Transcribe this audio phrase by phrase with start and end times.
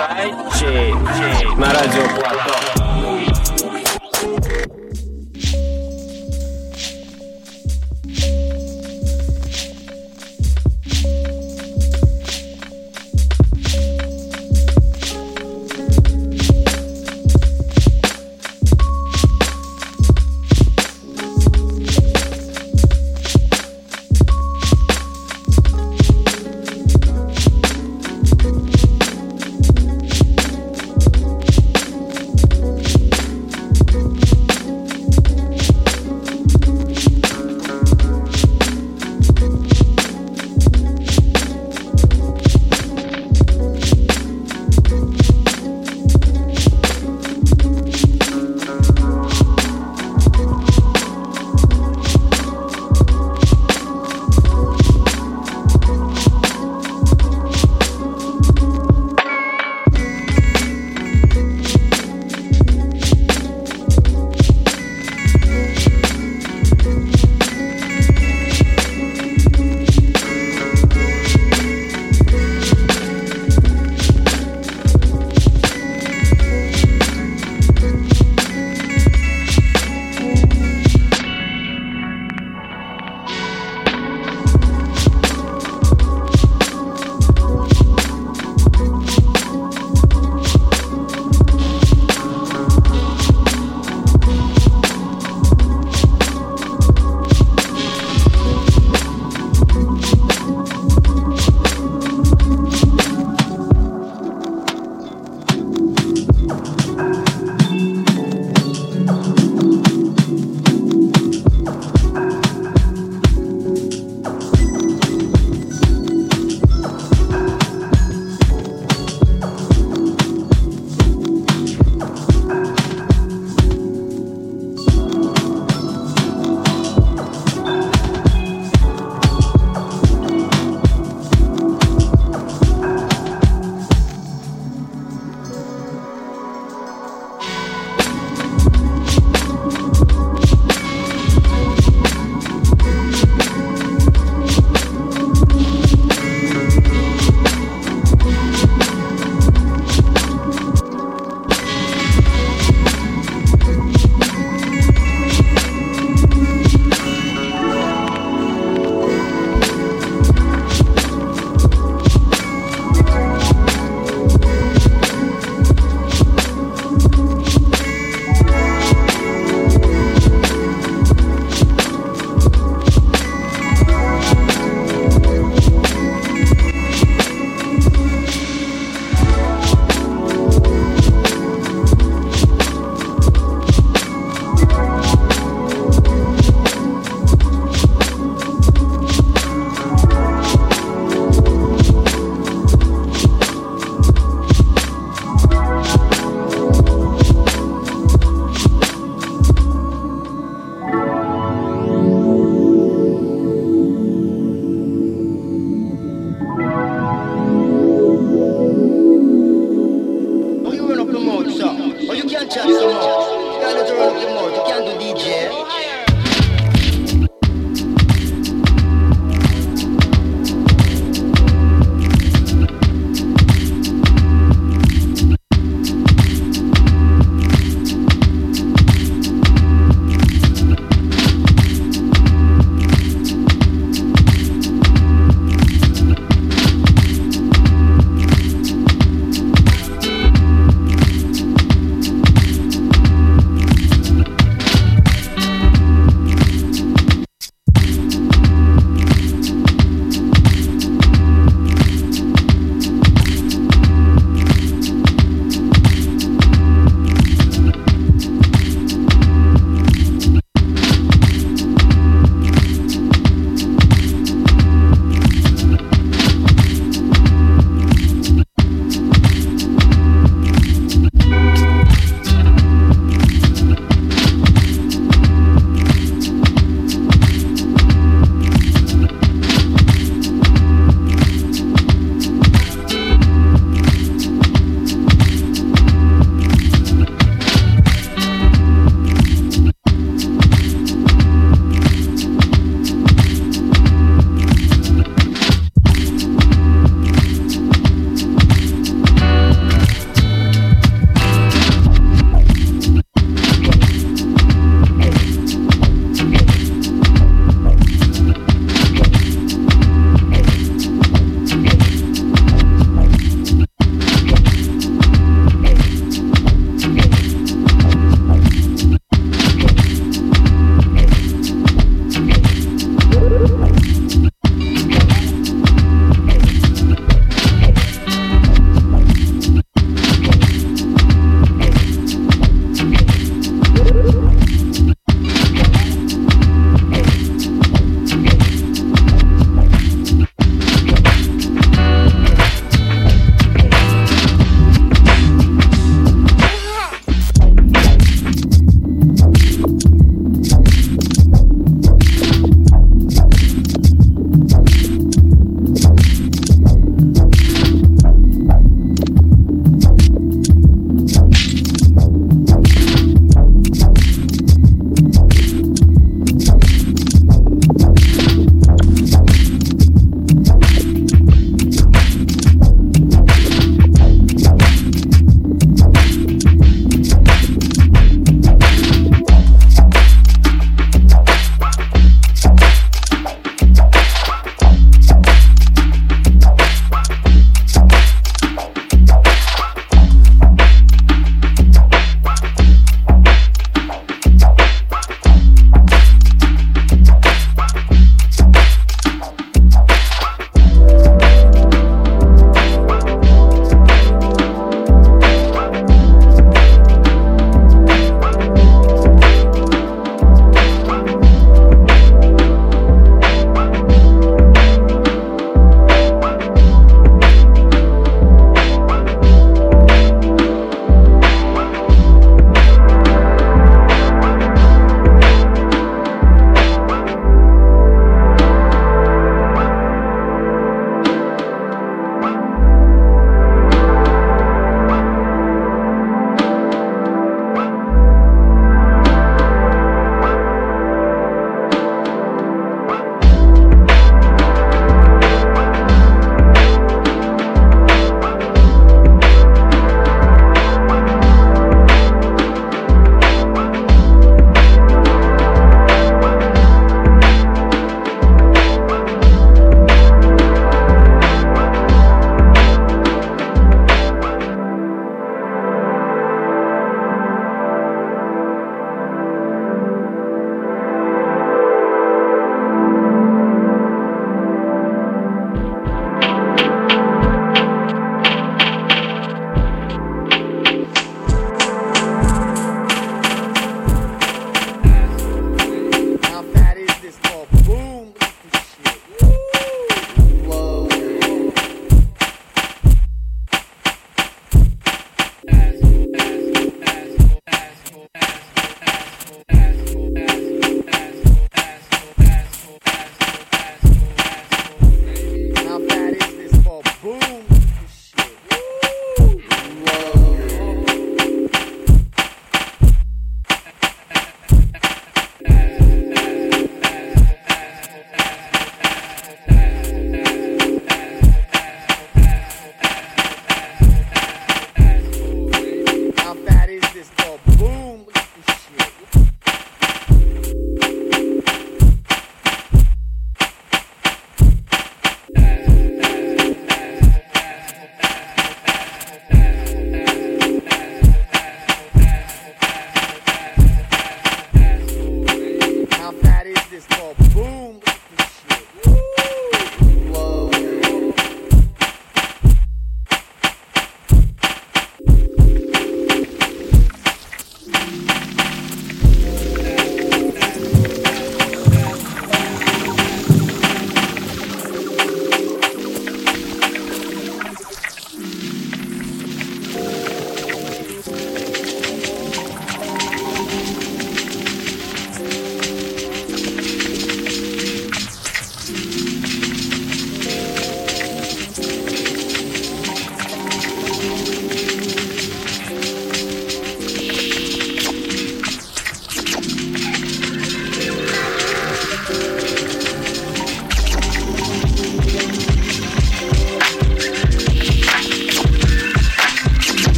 [0.00, 2.79] Сайчик на радио Плато.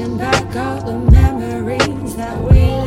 [0.00, 2.79] Back all the memories that we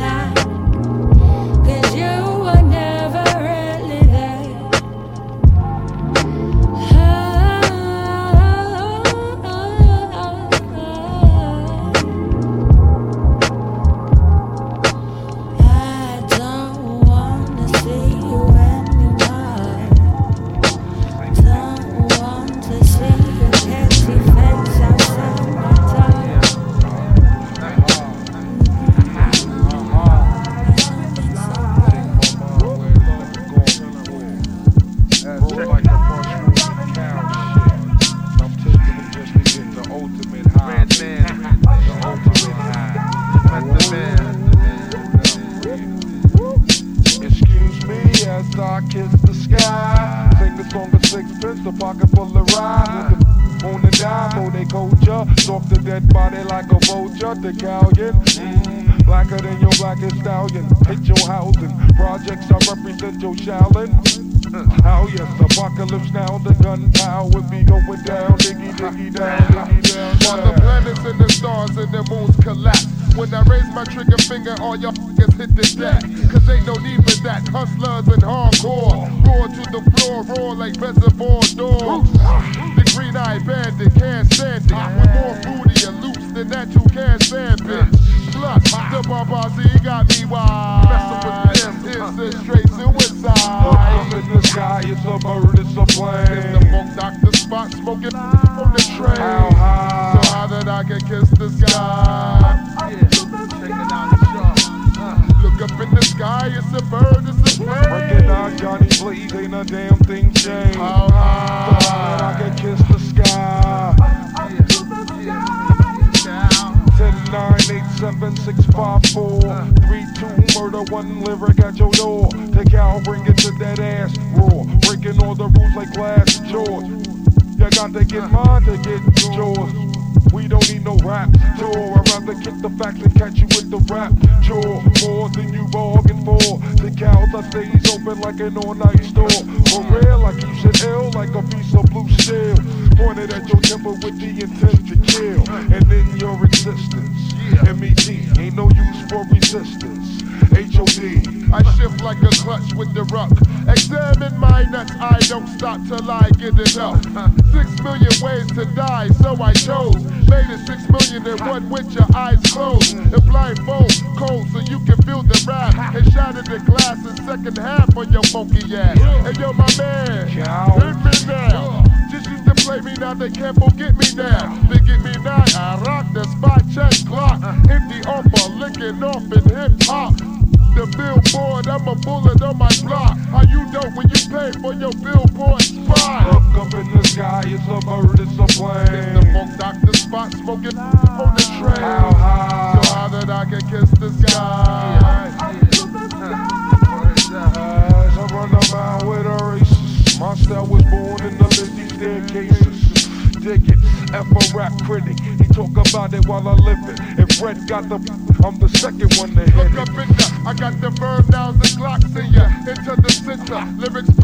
[74.84, 75.13] your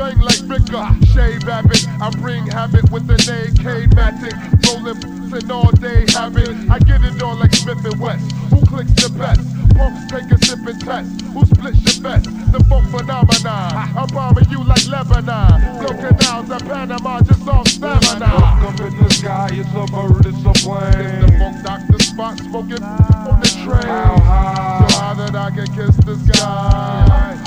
[0.00, 0.88] bang like Vicar.
[1.12, 4.36] Shave habit, I bring habit with an AK matic.
[4.66, 6.48] Rolling and all day habit.
[6.70, 8.32] I get it on like Smith and West.
[8.50, 9.44] Who clicks the best?
[9.76, 11.20] Punks take a sip and test.
[11.32, 12.24] Who splits your best?
[12.52, 13.72] The funk phenomenon.
[13.96, 15.60] I'm bombing you like Lebanon.
[15.78, 18.32] Blow canals at Panama just off stamina.
[18.34, 20.96] Look up in the sky, it's a bird, it's a plane.
[20.96, 23.86] It's the funk doctor spot smoking on the train.
[23.86, 24.86] How high?
[24.88, 27.39] So high that I can kiss the sky.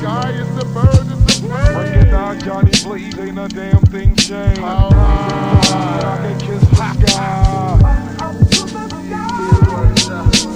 [0.00, 1.94] Sky, it's a bird, it's a plane.
[1.94, 4.60] it down, Johnny, please, ain't a damn thing changed.
[4.60, 6.00] How high?
[6.02, 7.96] I can kiss the sky.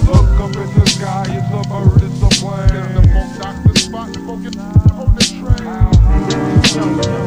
[0.07, 2.75] Look up in the sky, it's a bird, it's a plane.
[2.75, 3.33] It's the plane.
[3.39, 5.23] doctor spot smoking on the
[7.09, 7.20] train.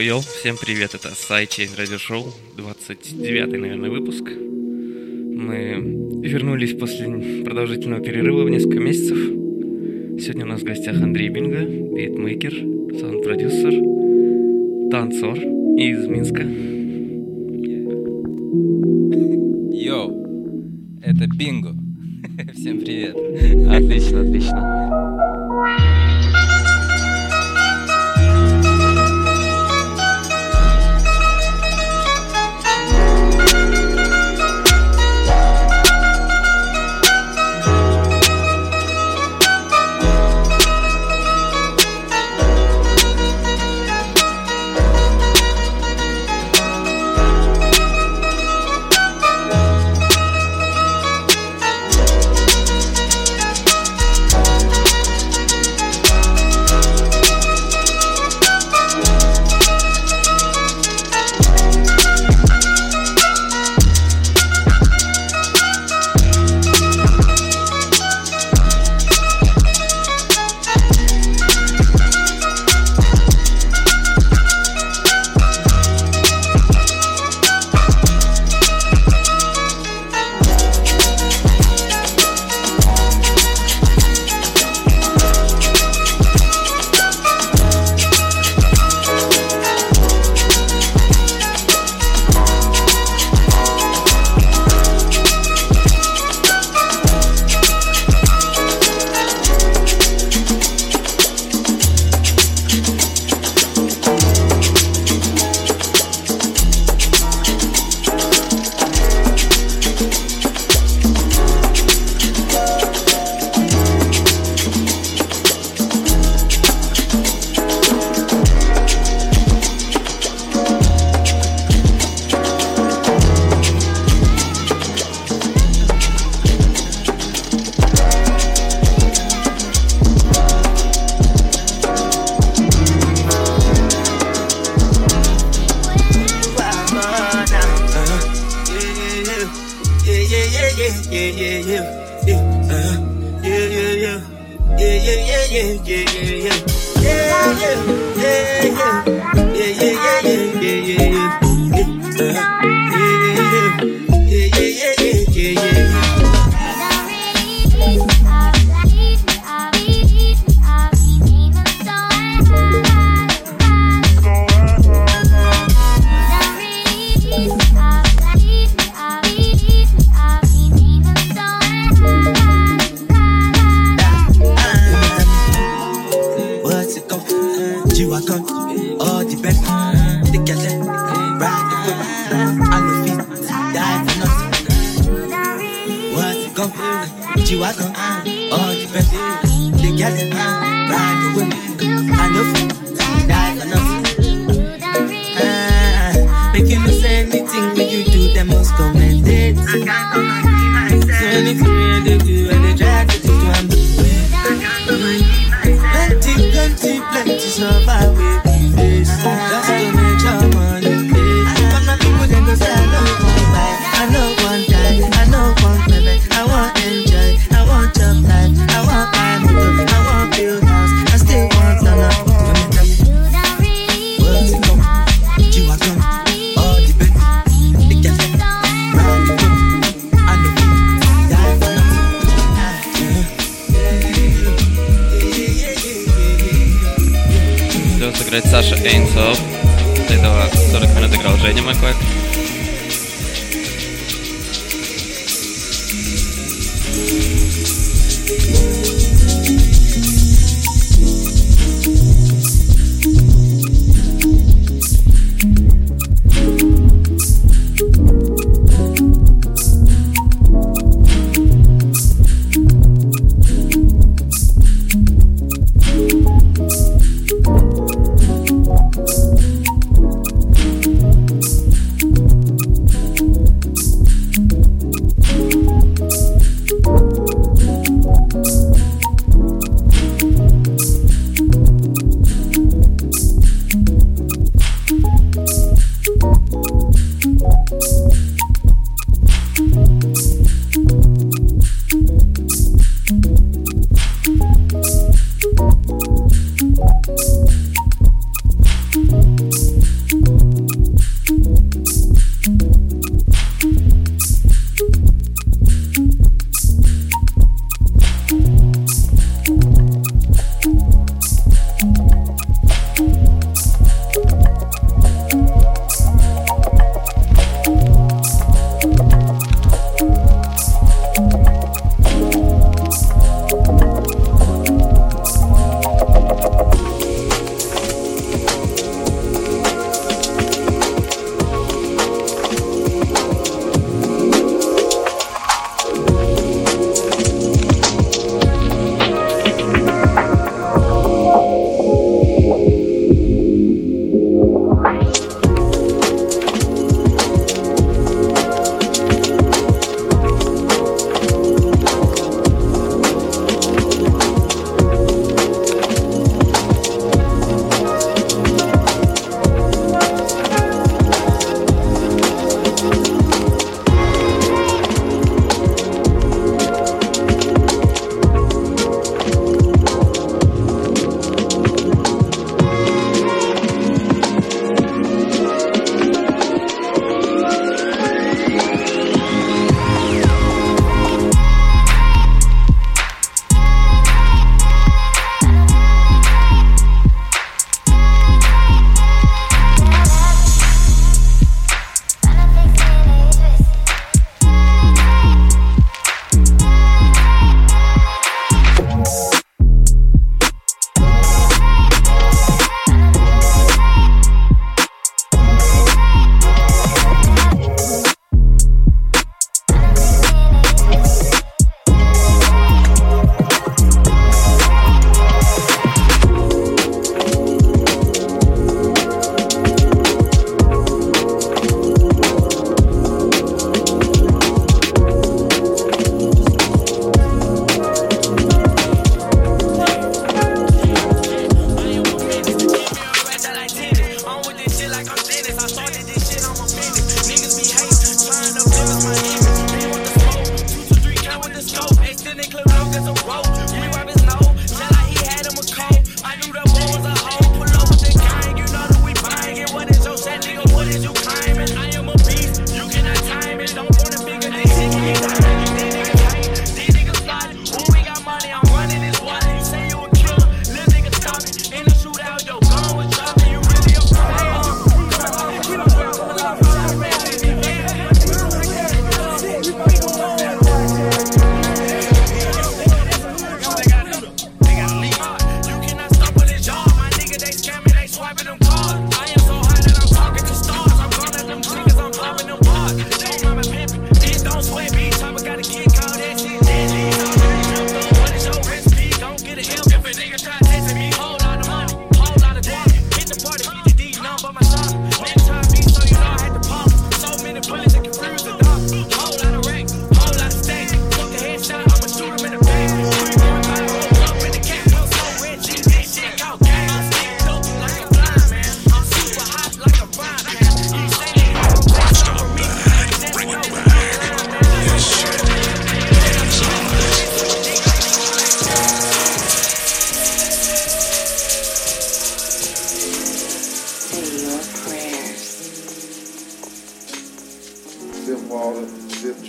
[0.00, 4.22] Йо-йо, всем привет, это Sidechain Radio Show, 29-й, наверное, выпуск.
[4.30, 9.18] Мы вернулись после продолжительного перерыва в несколько месяцев.
[9.18, 12.52] Сегодня у нас в гостях Андрей Бинга, битмейкер,
[12.98, 13.72] саунд-продюсер,
[14.90, 15.36] танцор
[15.76, 16.79] из Минска.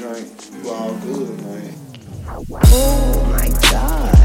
[0.02, 0.28] Drink,
[0.64, 1.74] you all good, man.
[2.64, 4.21] Oh my god.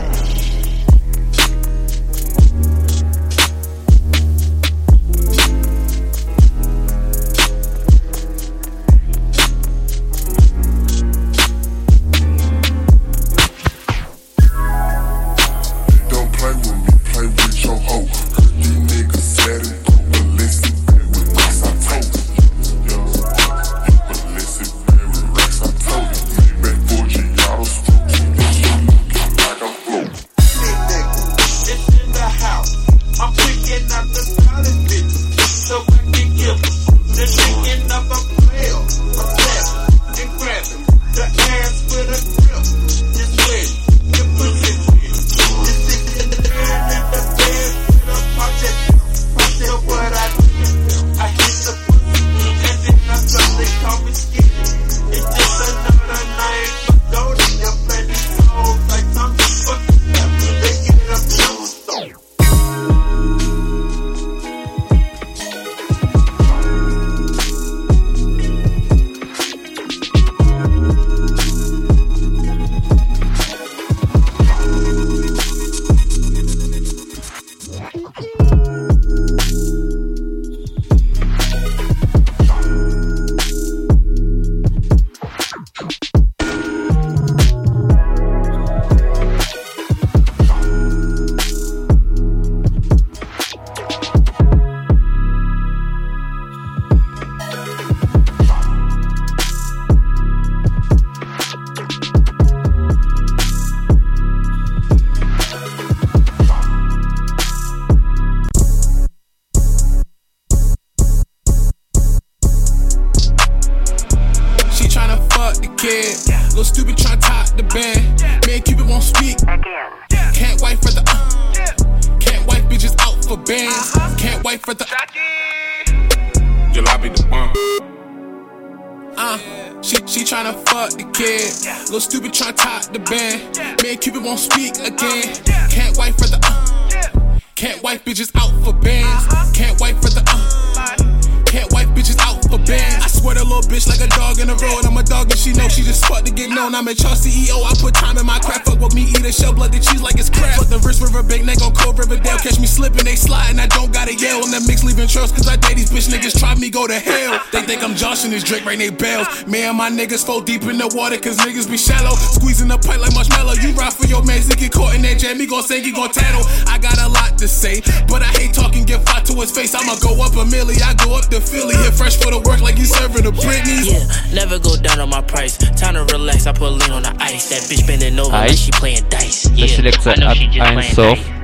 [158.25, 158.77] think I'm Josh and this Drake, right?
[158.77, 159.45] They bells.
[159.47, 162.15] Me and my niggas fall deep in the water, cause niggas be shallow.
[162.15, 163.53] Squeezing the pipe like marshmallow.
[163.61, 165.39] You ride for your man, he get caught in that jam.
[165.39, 166.43] He gon' say he gon' tattle.
[166.67, 169.73] I got a lot to say, but I hate talking, get fought to his face.
[169.75, 171.75] I'ma go up a milli, I go up to Philly.
[171.75, 173.85] Hit fresh for the work like you serving a Britney.
[173.85, 175.57] Yeah, never go down on my price.
[175.57, 177.49] Time to relax, I put lean on the ice.
[177.49, 178.47] That bitch bending over Ай.
[178.49, 179.45] like she playing dice.
[179.45, 181.19] Это Yeah, селекция I know от she just playing Айнсов.
[181.19, 181.41] dice.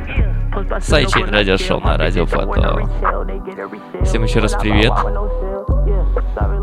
[0.82, 2.82] Сайчин радиошоу на Радио Фото.
[4.04, 4.92] Всем еще раз привет.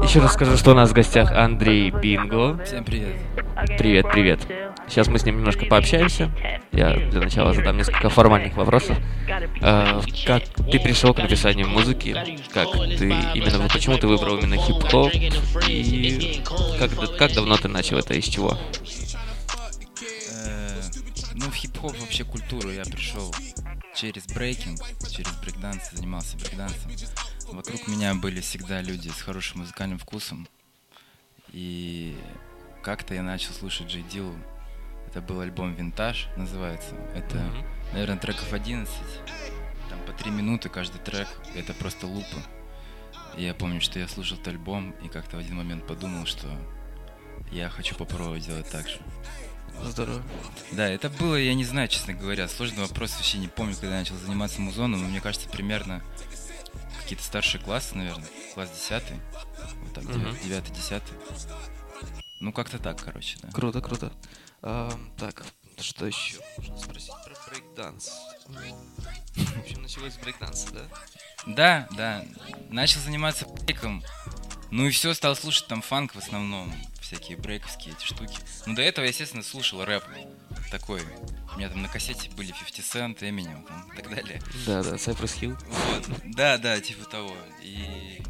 [0.10, 2.60] Еще раз скажу, что у нас в гостях Андрей Бинго.
[2.66, 3.16] Всем привет.
[3.78, 4.40] Привет, привет.
[4.88, 6.32] Сейчас мы с ним немножко пообщаемся.
[6.72, 8.98] Я для начала задам несколько формальных вопросов.
[9.62, 12.18] А, как ты пришел к написанию музыки?
[12.52, 15.14] Как ты именно почему ты выбрал именно хип-хоп?
[15.68, 16.42] И
[16.80, 18.58] как, как давно ты начал это и с чего?
[20.44, 20.82] Э,
[21.36, 23.32] Ну, в хип-хоп вообще культуру я пришел
[23.96, 26.90] через брейкинг, через брейкданс, занимался брейкдансом.
[27.52, 30.48] Вокруг меня были всегда люди с хорошим музыкальным вкусом.
[31.52, 32.18] И
[32.84, 34.36] как-то я начал слушать Джей Дилу.
[35.08, 36.94] Это был альбом «Винтаж» называется.
[37.16, 37.66] Это, Мгм.
[37.94, 38.94] наверное, треков 11.
[39.90, 41.28] Там по три минуты каждый трек.
[41.56, 42.38] Это просто лупы.
[43.36, 46.48] И я помню, что я слушал этот альбом и как-то в один момент подумал, что
[47.52, 49.00] я хочу попробовать сделать так же.
[49.84, 50.22] Здорово.
[50.74, 54.00] Да, это было, я не знаю, честно говоря, сложный вопрос, вообще не помню, когда я
[54.00, 56.04] начал заниматься музоном, но мне кажется, примерно
[57.10, 59.04] какие-то старшие классы, наверное, класс 10
[59.82, 60.30] вот так, Мгм.
[60.44, 61.02] 9-10.
[62.40, 63.50] Ну, как-то так, короче, да.
[63.52, 64.14] Круто, круто.
[64.62, 65.44] А, так,
[65.80, 68.12] что еще можно спросить про брейкданс?
[68.46, 70.82] В общем, началось с брейкданса, да?
[71.48, 72.26] Да, да,
[72.70, 74.04] начал заниматься брейком,
[74.72, 78.38] ну и все, стал слушать там фанк в основном, всякие брейковские эти штуки.
[78.66, 80.04] Ну, до этого, естественно, слушал рэп
[80.72, 81.02] такой.
[81.54, 84.42] У меня там на кассете были 50 Cent, Eminem там, и так далее.
[84.66, 85.58] Да, да, Cypress Hill.
[85.68, 87.36] Вот, да, да, типа того.
[87.64, 88.22] И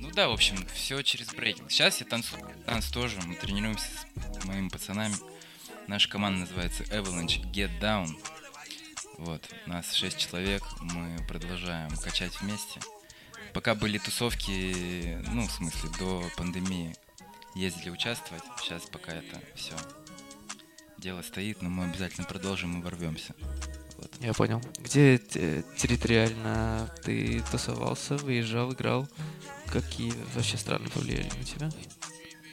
[0.00, 1.70] ну да, в общем, все через брейкинг.
[1.70, 3.86] Сейчас я танцую танц тоже, мы тренируемся
[4.40, 5.14] с моими пацанами.
[5.86, 8.08] Наша команда называется Avalanche Get Down.
[9.18, 12.80] Вот, нас шесть человек, мы продолжаем качать вместе.
[13.52, 16.94] Пока были тусовки, ну, в смысле, до пандемии
[17.54, 18.42] ездили участвовать.
[18.60, 19.74] Сейчас пока это все
[20.98, 23.34] дело стоит, но мы обязательно продолжим и ворвемся.
[24.20, 24.62] Я понял.
[24.78, 29.08] Где те- территориально ты тусовался, выезжал, играл?
[29.66, 31.70] Какие вообще страны повлияли на тебя?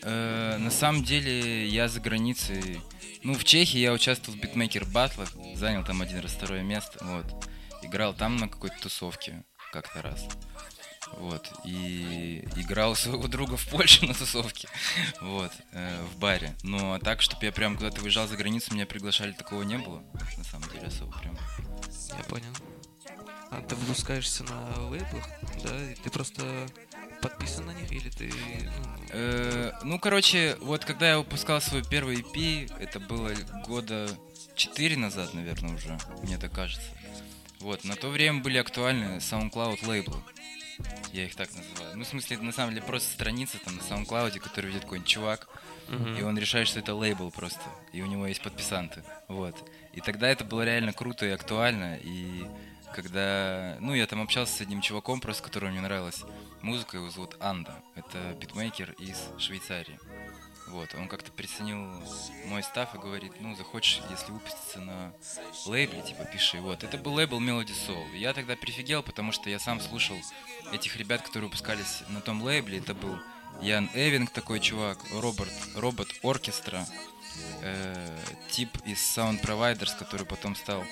[0.02, 2.82] Э, на самом деле я за границей.
[3.24, 7.26] Ну, в Чехии я участвовал в битмейкер батлах, занял там один раз второе место, вот.
[7.82, 10.28] Играл там на какой-то тусовке как-то раз.
[11.18, 11.52] Вот.
[11.64, 14.68] И играл своего друга в Польше на тусовке.
[15.22, 15.52] Вот.
[15.72, 16.56] э, в баре.
[16.64, 20.04] Ну, а так, чтобы я прям куда-то выезжал за границу, меня приглашали, такого не было.
[20.38, 21.38] На самом деле, особо прям.
[22.18, 22.54] Я понял.
[23.52, 25.28] А ты выпускаешься на лейблах,
[25.64, 25.92] да?
[25.92, 26.44] И ты просто
[27.22, 28.30] подписан на них или ты...
[28.30, 33.32] ну, Э, ну, короче, вот когда я выпускал свой первый EP, это было
[33.66, 34.10] года
[34.56, 36.90] 4 назад, наверное, уже, мне так кажется.
[37.60, 40.18] Вот, на то время были актуальны SoundCloud лейблы.
[41.14, 41.98] Я их так называю.
[41.98, 45.48] Ну, в смысле, на самом деле просто страница там на SoundCloud, который ведет какой-нибудь чувак,
[45.90, 47.62] и он решает, что это лейбл просто,
[47.94, 49.04] и у него есть подписанты.
[49.28, 49.56] Вот.
[49.94, 52.46] И тогда это было реально круто и актуально, и
[52.94, 56.24] когда, ну, я там общался с одним чуваком, просто которому мне нравилась
[56.62, 57.76] музыка, его зовут Анда.
[57.96, 60.00] Это битмейкер из Швейцарии.
[60.68, 62.04] Вот, он как-то приценил
[62.46, 65.14] мой став и говорит, ну, захочешь, если выпуститься на
[65.66, 66.60] лейбле, типа, пиши.
[66.60, 68.16] Вот, это был лейбл Melody Soul.
[68.16, 70.18] Я тогда прифигел, потому что я сам слушал
[70.72, 72.80] этих ребят, которые выпускались на том лейбле.
[72.80, 73.20] Это был
[73.62, 76.86] Ян Эвинг, такой чувак, Роберт, Робот Оркестра,
[77.62, 80.84] э, тип из Sound Providers, который потом стал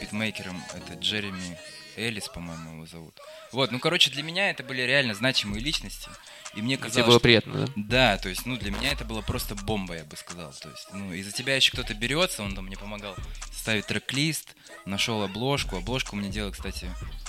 [0.00, 0.62] битмейкером.
[0.74, 1.58] Это Джереми
[1.96, 3.18] Элис, по-моему, его зовут.
[3.52, 6.08] Вот, ну, короче, для меня это были реально значимые личности.
[6.56, 7.72] И мне тебе казалось, было что- приятно, да?
[7.76, 10.52] Да, то есть, ну, для меня это было просто бомба, я бы сказал.
[10.60, 13.14] То есть, ну, из-за тебя еще кто-то берется, он там мне помогал
[13.52, 14.54] ставить трек-лист,
[14.86, 15.76] нашел обложку.
[15.76, 16.88] Обложку мне делал, кстати,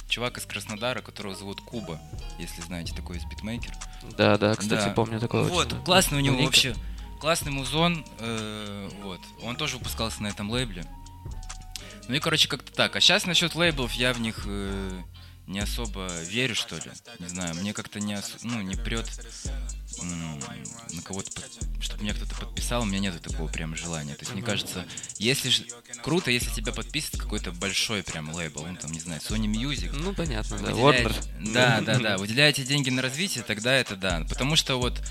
[0.09, 1.99] чувак из Краснодара, которого зовут Куба,
[2.37, 3.71] если знаете, такой из битмейкер.
[4.17, 5.85] Да, да, кстати, помню такого Вот, чувака.
[5.85, 6.45] классный у него Давненько.
[6.51, 6.75] вообще,
[7.19, 9.21] классный музон, э, вот.
[9.41, 10.85] Он тоже выпускался на этом лейбле.
[12.07, 12.95] Ну и, короче, как-то так.
[12.95, 15.01] А сейчас насчет лейблов я в них э,
[15.47, 16.91] не особо верю, что ли.
[17.19, 19.05] Не знаю, мне как-то не, ос- ну, не прет
[20.93, 24.13] на кого-то, под- чтобы меня кто-то подписал, у меня нет такого прям желания.
[24.15, 24.85] То есть, мне кажется,
[25.17, 25.61] если ж-
[26.03, 29.91] круто, если тебя подписывает какой-то большой прям лейбл, ну там, не знаю, Sony Music.
[29.93, 31.53] Ну, понятно, да, выделяет- Warner.
[31.53, 34.25] Да, да, да, выделяете деньги на развитие, тогда это да.
[34.27, 35.01] Потому что вот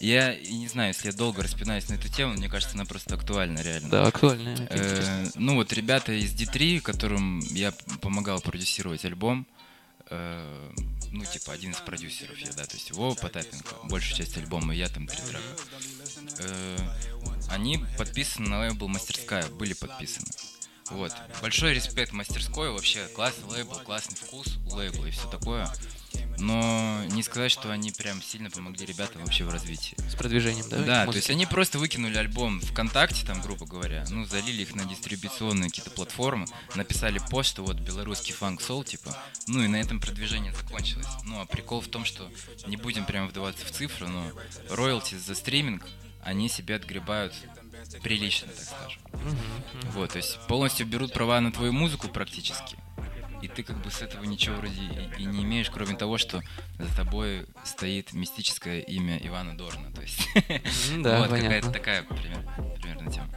[0.00, 3.60] я не знаю, если я долго распинаюсь на эту тему, мне кажется, она просто актуальна,
[3.60, 3.88] реально.
[3.88, 9.46] Да, актуальна, Э, ну вот ребята из D3, которым я помогал продюсировать альбом,
[10.10, 10.70] э,
[11.12, 14.88] ну типа один из продюсеров я, да, то есть Вова Потапенко, большую часть альбома, я
[14.88, 15.42] там три трека.
[16.40, 16.78] Э,
[17.50, 20.28] они подписаны на лейбл Мастерская, были подписаны.
[20.90, 21.12] Вот.
[21.42, 25.70] Большой респект мастерской, вообще классный лейбл, классный вкус у лейбла и все такое.
[26.38, 29.96] Но не сказать, что они прям сильно помогли ребятам вообще в развитии.
[30.08, 34.24] С продвижением, да, Да, то есть они просто выкинули альбом ВКонтакте, там, грубо говоря, ну,
[34.24, 39.16] залили их на дистрибуционные какие-то платформы, написали пост, что вот белорусский фанк сол, типа,
[39.46, 41.06] ну и на этом продвижение закончилось.
[41.24, 42.30] Ну, а прикол в том, что
[42.66, 44.30] не будем прям вдаваться в цифры, но
[44.70, 45.84] роялти за стриминг,
[46.22, 47.34] они себе отгребают
[48.02, 49.02] прилично, так скажем.
[49.12, 52.76] Мгм, Вот, то есть полностью берут права на твою музыку практически.
[53.42, 56.42] И ты как бы с этого ничего вроде и, и не имеешь, кроме того, что
[56.78, 59.92] за тобой стоит мистическое имя Ивана Дорна.
[59.92, 60.28] То есть
[60.98, 63.28] да, вот какая-то такая пример- примерно тема.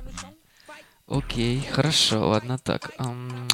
[1.07, 2.91] Окей, хорошо, ладно, так.
[2.97, 3.47] ам,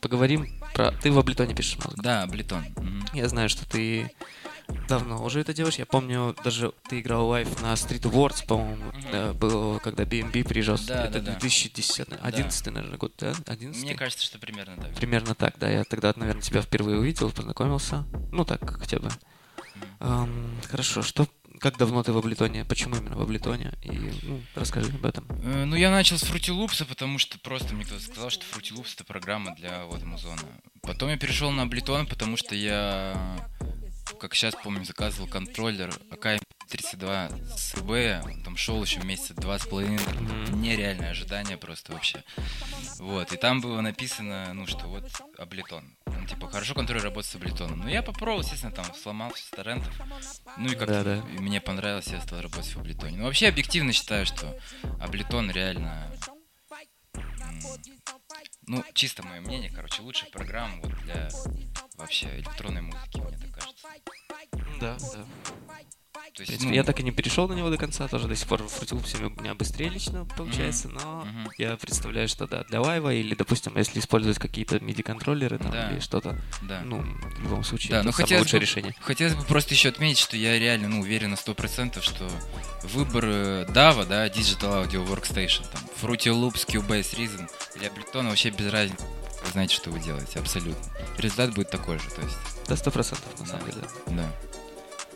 [0.00, 0.90] поговорим про...
[0.90, 2.02] Ты в Ableton е пишешь музыку?
[2.02, 2.64] Да, Ableton.
[3.12, 4.10] Я знаю, что ты
[4.88, 5.76] давно уже это делаешь.
[5.76, 10.78] Я помню, даже ты играл live на Street Awards, по-моему, да, было, когда BNB приезжал.
[10.86, 11.38] Да, это да, да.
[11.38, 13.34] 2010, 11 наверное, год, да?
[13.46, 14.94] 11 Мне кажется, что примерно так.
[14.94, 15.70] Примерно так, да.
[15.70, 18.04] Я тогда, наверное, тебя впервые увидел, познакомился.
[18.32, 19.10] Ну, так, хотя бы.
[20.00, 21.26] Ам, хорошо, что...
[21.60, 22.64] Как давно ты в Ableton е?
[22.64, 23.72] Почему именно в Ableton е?
[23.82, 25.26] И, ну, расскажи об этом.
[25.42, 29.02] Э, Ну, я начал с Loops, потому что просто мне кто-то сказал, что Loops это
[29.02, 30.40] программа для вот музона.
[30.82, 33.48] Потом я перешел на Ableton, потому что я,
[34.18, 38.42] как сейчас помню, заказывал контроллер АК-32 с eBay.
[38.44, 39.98] Там шел еще месяца два с половиной.
[40.52, 42.22] Нереальное ожидание просто вообще.
[42.98, 43.32] Вот.
[43.32, 45.04] И там было написано, ну, что вот
[45.38, 45.84] Ableton.
[46.06, 47.74] Он типа, хорошо контроллер работает с Ableton.
[47.74, 49.94] Ну, я попробовал, естественно, там сломал все с торрентов.
[50.56, 51.16] Ну и как-то Да-да.
[51.28, 53.12] и мне понравилось, я стал работать в Ableton.
[53.16, 54.58] Ну, вообще, объективно считаю, что
[55.00, 56.12] Ableton реально...
[58.66, 61.30] Ну, чисто мое мнение, короче, лучшая программа вот для
[61.98, 63.86] вообще электронной музыки, мне так кажется.
[64.80, 65.24] Да, да.
[66.34, 68.46] То есть, ну, я так и не перешел на него до конца, тоже до сих
[68.46, 71.50] пор в Fruity у меня быстрее лично получается, но Мгм.
[71.58, 75.90] я представляю, что да, для лайва или, допустим, если использовать какие-то MIDI-контроллеры там, Да.
[75.90, 76.82] или что-то, Да.
[76.84, 78.94] ну, в любом случае, Да, это но самое хотелось лучшее бы, решение.
[79.00, 82.30] хотелось бы просто еще отметить, что я реально ну, уверен на 100%, что
[82.84, 88.50] выбор э, DAW, да, Digital Audio Workstation, там, Fruity Loops, Cubase, Reason или Ableton вообще
[88.50, 89.04] без разницы.
[89.48, 90.84] Вы знаете, что вы делаете, абсолютно.
[91.16, 92.36] Результат будет такой же, то есть.
[92.66, 93.80] До 100% на самом деле.
[94.08, 94.30] Да.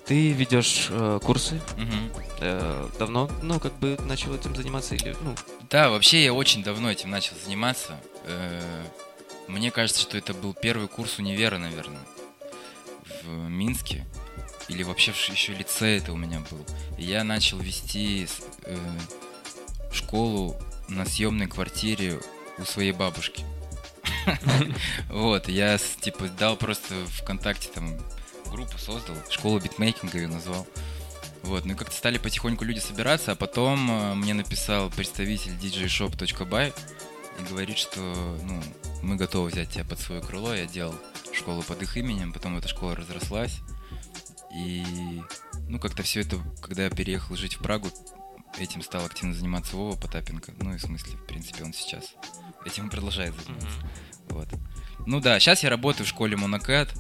[0.07, 1.61] Ты ведешь э, курсы.
[1.77, 2.11] Мгм.
[2.41, 5.35] Э, давно, ну, как бы начал этим заниматься или, ну,
[5.69, 8.01] Да, вообще я очень давно этим начал заниматься.
[8.25, 8.85] Э,
[9.49, 12.01] Мне кажется, что это был первый курс универа, наверное,
[13.23, 14.07] в Минске.
[14.69, 16.65] Или вообще еще лицей это у меня был.
[16.97, 18.27] И я начал вести
[18.65, 18.79] э,
[19.93, 20.57] школу
[20.89, 22.19] на съемной квартире
[22.57, 23.45] у своей бабушки.
[25.09, 27.99] Вот, я типа дал просто ВКонтакте там
[28.51, 30.67] группу создал, школу битмейкинга ее назвал.
[31.43, 36.73] Вот, ну и как-то стали потихоньку люди собираться, а потом э, мне написал представитель djshop.by
[37.39, 38.01] и говорит, что
[38.45, 38.63] ну,
[39.03, 40.55] мы готовы взять тебя под свое крыло.
[40.55, 40.95] Я делал
[41.33, 43.59] школу под их именем, потом эта школа разрослась.
[44.55, 44.85] И
[45.69, 47.89] ну как-то все это, когда я переехал жить в Прагу,
[48.59, 50.53] этим стал активно заниматься Вова Потапенко.
[50.61, 52.15] Ну и в смысле, в принципе, он сейчас
[52.65, 53.79] этим и продолжает заниматься.
[54.29, 54.49] Вот.
[55.07, 56.91] Ну да, сейчас я работаю в школе Монокэт.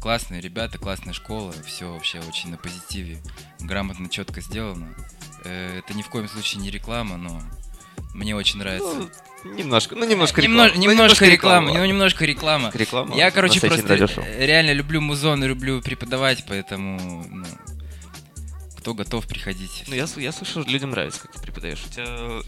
[0.00, 3.22] Классные ребята, классная школа, все вообще очень на позитиве,
[3.60, 4.88] грамотно, четко сделано.
[5.44, 7.40] Э, Это ни в коем случае не реклама, но
[8.12, 9.08] мне очень нравится.
[9.44, 10.72] Ну, немножко, ну, немножко Немно- реклама.
[10.74, 11.80] Ну, немножко реклама, ладно.
[11.80, 12.70] ну, немножко реклама.
[12.74, 13.94] Реклама Я, короче, просто
[14.38, 17.46] реально люблю музон и люблю преподавать, поэтому, ну,
[18.76, 19.84] кто готов, приходите.
[19.86, 21.84] Ну, я, я слышу, людям нравится, как ты преподаешь.
[21.86, 22.42] У тебя э,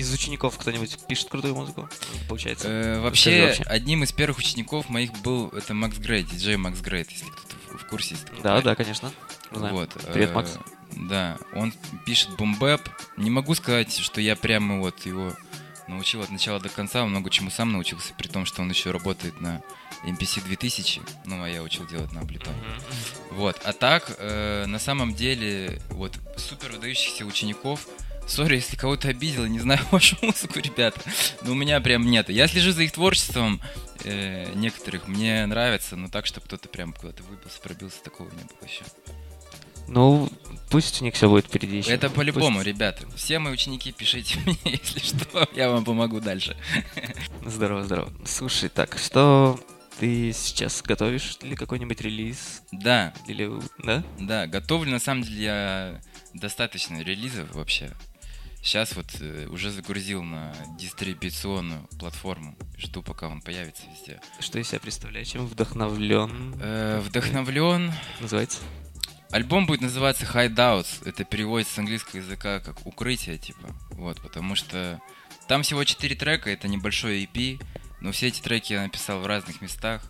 [0.00, 1.88] из учеников кто-нибудь пишет крутую музыку?
[2.28, 2.68] Получается?
[2.68, 7.26] Э, вообще, одним из первых учеников моих был это Макс Грей, диджей Макс Грей, если
[7.26, 8.16] кто-то в- курсе.
[8.42, 9.12] Да, да, конечно.
[9.50, 9.90] Вот.
[10.12, 10.58] Привет, э, Макс.
[10.92, 11.72] Да, он
[12.06, 12.80] пишет бомбэп.
[13.16, 15.32] Не могу сказать, что я прямо вот его
[15.88, 18.92] научил от начала до конца, он много чему сам научился, при том, что он еще
[18.92, 19.60] работает на
[20.04, 22.54] MPC 2000, ну, а я учил делать на Ableton.
[23.32, 27.86] Вот, а так, э, на самом деле, вот, супер выдающихся учеников,
[28.30, 31.00] сори, если кого-то обидел, не знаю вашу музыку, ребята,
[31.42, 32.28] но у меня прям нет.
[32.30, 33.60] Я слежу за их творчеством,
[34.04, 38.68] э, некоторых мне нравится, но так, чтобы кто-то прям куда-то выбился, пробился, такого не было
[38.68, 38.84] еще.
[39.88, 40.30] Ну,
[40.70, 41.90] пусть у них все будет впереди еще.
[41.90, 43.08] Это по-любому, Пусть- ребята.
[43.16, 46.56] Все мои ученики, пишите мне, если что, я вам помогу дальше.
[47.44, 48.12] Здорово, здорово.
[48.24, 49.58] Слушай, так, что
[49.98, 52.62] ты сейчас готовишь ли какой-нибудь релиз?
[52.70, 53.12] Да.
[53.26, 54.04] Или, да?
[54.20, 56.00] Да, готовлю, на самом деле, я
[56.34, 57.90] достаточно релизов вообще.
[58.62, 62.56] Сейчас вот э, уже загрузил на дистрибуционную платформу.
[62.76, 64.20] Жду, пока он появится везде.
[64.38, 65.28] Что из себя представляет?
[65.28, 66.54] Чем вдохновлен?
[66.60, 67.92] Э, вдохновлен.
[68.20, 68.58] Называется?
[69.30, 71.08] Альбом будет называться Hideouts.
[71.08, 73.68] Это переводится с английского языка как укрытие, типа.
[73.92, 75.00] Вот, потому что
[75.46, 77.62] там всего 4 трека, это небольшой EP,
[78.00, 80.02] но все эти треки я написал в разных местах.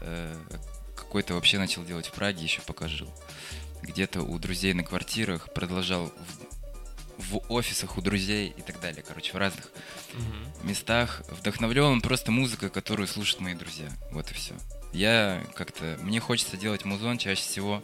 [0.00, 0.36] Э,
[0.96, 3.08] Какой-то вообще начал делать в Праге, еще пока жил.
[3.82, 6.43] Где-то у друзей на квартирах, продолжал в,
[7.18, 9.04] в офисах у друзей и так далее.
[9.06, 9.70] Короче, в разных
[10.62, 11.22] местах.
[11.28, 13.88] Вдохновлен просто музыкой, которую слушают мои друзья.
[14.10, 14.54] Вот и все.
[14.92, 15.98] Я как-то...
[16.02, 17.82] Мне хочется делать музон чаще всего,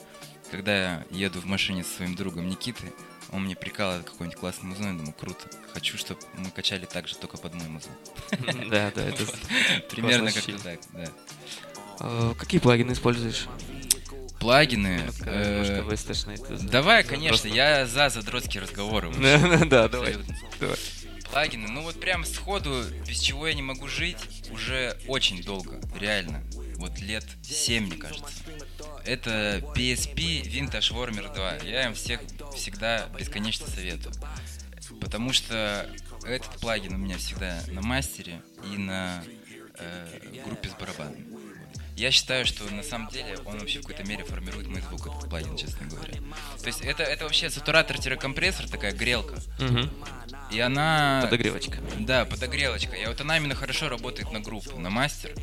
[0.50, 2.92] когда я еду в машине со своим другом Никитой.
[3.32, 5.48] Он мне прикалывает какой-нибудь классный музон, я думаю, круто.
[5.72, 7.92] Хочу, чтобы мы качали так же, только под мой музон.
[8.68, 9.24] Да, да, это
[9.90, 11.08] Примерно как-то так, да.
[12.00, 13.46] А, Какие плагины используешь?
[14.40, 15.02] Плагины.
[15.26, 15.84] Э,
[16.62, 19.12] Давай, конечно, я за задротские разговоры.
[19.66, 20.16] Да, давай.
[21.30, 24.16] Плагины, ну вот прям сходу, без чего я не могу жить,
[24.50, 26.42] уже очень долго, реально.
[26.76, 28.32] Вот лет 7, мне кажется.
[29.04, 31.56] Это PSP Vintage Warmer 2.
[31.68, 32.20] Я им всех
[32.56, 34.14] всегда бесконечно советую.
[35.00, 35.88] Потому что
[36.24, 39.22] этот плагин у меня всегда на мастере и на
[39.78, 40.06] э,
[40.44, 41.29] группе с барабанами.
[42.00, 45.28] Я считаю, что на самом деле он вообще в какой-то мере формирует мой звук, этот
[45.28, 46.14] плагин, честно говоря.
[46.58, 49.38] То есть это, это вообще сатуратор-компрессор, такая грелка.
[49.58, 49.90] Мгм.
[50.50, 51.20] И она...
[51.24, 51.78] Подогревочка.
[51.98, 52.96] Да, подогревочка.
[52.96, 55.34] И вот она именно хорошо работает на группу, на мастер.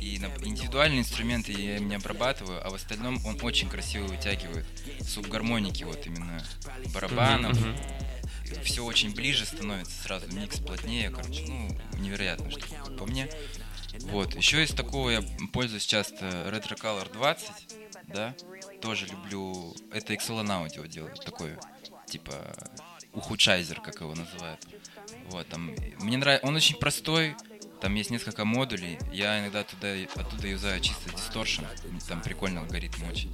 [0.00, 4.66] И на индивидуальные инструменты я им не обрабатываю, а в остальном он очень красиво вытягивает
[5.06, 6.44] субгармоники, вот именно
[6.92, 7.56] барабанов.
[7.56, 7.76] Мгм,
[8.64, 11.68] Все очень ближе становится сразу, микс плотнее, короче, ну,
[12.00, 12.66] невероятно, что
[12.98, 13.28] по мне.
[14.04, 15.22] Вот, еще из такого я
[15.52, 17.50] пользуюсь часто Retro Color 20,
[18.08, 18.34] да,
[18.80, 21.56] тоже люблю, это Excel Audio делает, такой,
[22.06, 22.34] типа,
[23.12, 24.60] ухудшайзер, как его называют.
[25.28, 27.36] Вот, там, мне нравится, он очень простой,
[27.80, 28.98] Там есть несколько модулей.
[29.10, 31.64] Я иногда туда, оттуда юзаю чисто дисторшн.
[32.08, 33.30] Там прикольный алгоритм очень.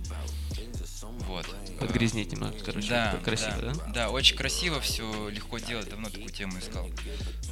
[1.26, 1.46] Вот.
[1.78, 2.88] Подгрязнить немного, короче.
[2.88, 3.72] Да, красиво, да?
[3.92, 5.88] Да, очень красиво все, легко делать.
[5.90, 6.88] Давно такую тему искал.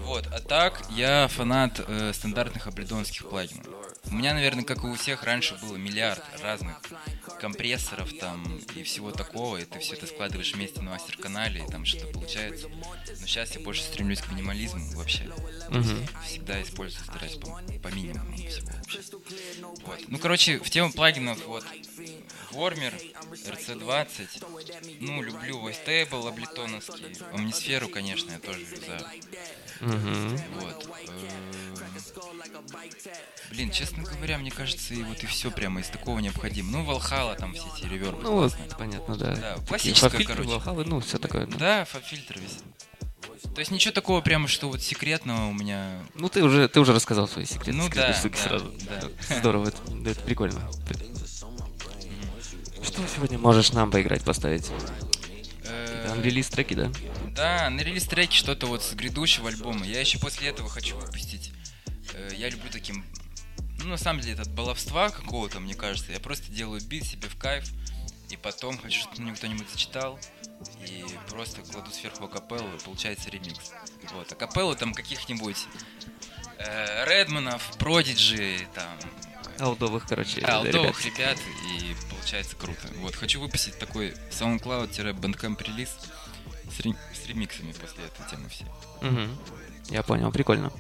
[0.01, 3.67] Вот, а так я фанат э, стандартных абридонских плагинов.
[4.11, 6.81] У меня, наверное, как и у всех, раньше было миллиард разных
[7.41, 11.85] компрессоров там и всего такого, и ты все это складываешь вместе на мастер-канале, и там
[11.85, 12.69] что-то получается.
[12.69, 15.25] Но сейчас я больше стремлюсь к минимализму вообще.
[15.69, 16.07] Мгм.
[16.25, 19.01] Всегда использую, стараюсь по, по минимуму всего вообще.
[19.87, 20.01] Вот.
[20.09, 21.65] Ну, короче, в тему плагинов, вот,
[22.53, 22.95] Warmer,
[23.47, 24.45] RC20,
[25.01, 29.05] ну, люблю VoiceTable, аблетоновский, Omnisphere, конечно, я тоже юзаю.
[29.81, 30.41] Мгм.
[30.61, 30.89] Вот.
[31.09, 31.75] Эм,
[33.51, 36.71] Блин, честно говоря, мне кажется, и вот и все прямо из такого необходимо.
[36.73, 38.23] Ну, Valhalla, там все эти ревербы.
[38.23, 39.35] Ну, вот, понятно, да.
[39.37, 40.49] Да, классическая, короче.
[40.51, 41.47] Valhalla, ну, все такое.
[41.47, 41.57] ну.
[41.57, 42.59] Да, фаб-фильтр весь.
[43.55, 46.01] То есть ничего такого прямо, что вот секретного у меня...
[46.15, 47.73] Ну, ты уже, ты уже рассказал свои секреты.
[47.73, 48.73] Ну да, да, сразу.
[48.89, 49.37] да.
[49.39, 50.61] Здорово, это, да, это прикольно.
[52.83, 54.71] Что сегодня можешь нам поиграть, поставить?
[55.65, 56.91] Э, Анрелиз треки, да?
[57.31, 59.87] Да, на релиз треки что-то вот с грядущего альбома.
[59.87, 61.53] Я еще после этого хочу выпустить.
[62.13, 63.05] Э, Я люблю таким...
[63.85, 66.11] Ну, на самом деле, это от баловства какого-то, мне кажется.
[66.13, 67.69] Я просто делаю бит себе в кайф,
[68.31, 70.19] и потом хочу, чтобы мне кто-нибудь зачитал,
[70.87, 73.73] и просто кладу сверху акапеллу, и получается ремикс.
[74.13, 75.67] Вот, акапеллу там каких-нибудь
[76.59, 78.99] э, Редманов, Продиджи, там...
[79.59, 81.19] Алдовых, короче, Да, алдовых ребят.
[81.19, 81.39] ребят,
[81.79, 82.89] и получается круто.
[82.97, 85.91] Вот, хочу выпустить такой SoundCloud-Bandcamp релиз
[86.75, 88.67] с, ре- с ремиксами после этой темы всей.
[89.03, 89.39] Мгм.
[89.91, 90.73] Я понял, прикольно.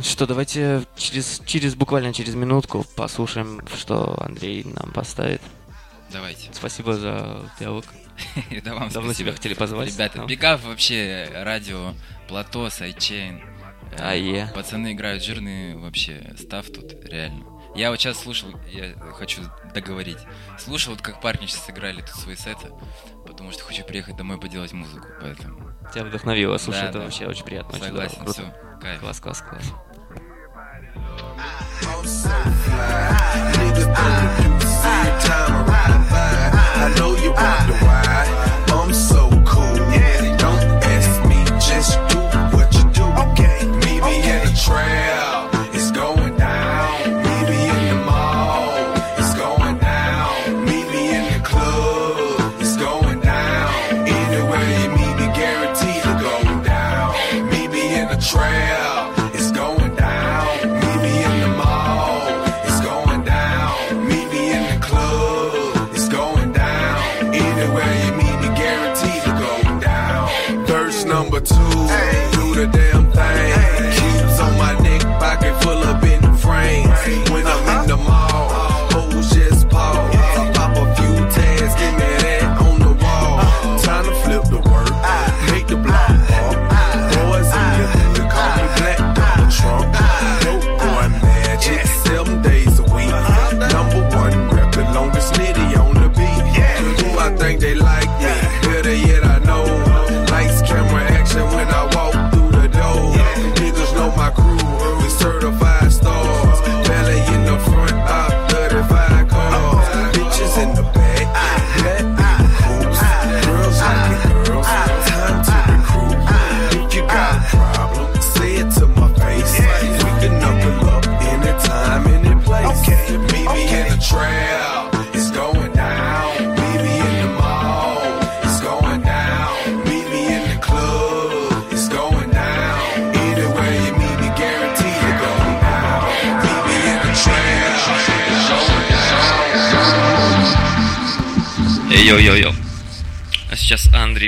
[0.00, 5.42] Что, давайте через, через буквально через минутку послушаем, что Андрей нам поставит.
[6.10, 6.48] Давайте.
[6.52, 7.84] Спасибо за диалог.
[8.64, 9.14] Да вам Давно спасибо.
[9.14, 9.88] тебя хотели позвать.
[9.92, 11.94] Ребята, big up вообще радио,
[12.28, 13.42] плато, Sidechain.
[13.92, 14.50] Э, А, yeah.
[14.54, 17.44] Пацаны играют жирный вообще stuff тут, реально.
[17.74, 19.42] Я вот сейчас слушал, я хочу
[19.74, 20.18] договорить.
[20.58, 22.68] Слушал, вот как парни сейчас играли тут свои сеты,
[23.26, 25.71] потому что хочу приехать домой поделать музыку, поэтому...
[25.92, 26.56] Тебя вдохновило.
[26.58, 27.04] Слушай, Да, это да.
[27.04, 27.74] вообще очень приятно.
[27.74, 28.42] очень Согласен, здорово, круто.
[28.42, 29.00] всё, кайф.
[29.00, 29.72] Класс, класс, класс.
[31.82, 32.30] I'm so
[32.64, 33.52] fly.
[33.52, 36.24] Nigga, don't you see time I ride by?
[36.84, 38.26] I know you wonder why.
[38.72, 39.74] I'm so cool.
[40.38, 42.18] Don't ask me, just do
[42.56, 43.04] what you do.
[43.30, 43.66] Okay.
[43.66, 45.11] Meet me in the trail.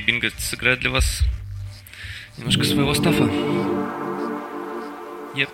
[0.06, 1.22] Бинго сыграет для вас
[2.36, 3.24] немножко своего стафа.
[5.34, 5.48] Еп.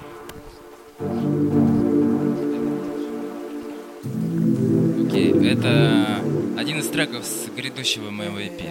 [5.07, 6.21] Окей, это
[6.59, 8.65] один из треков с грядущего моего EP.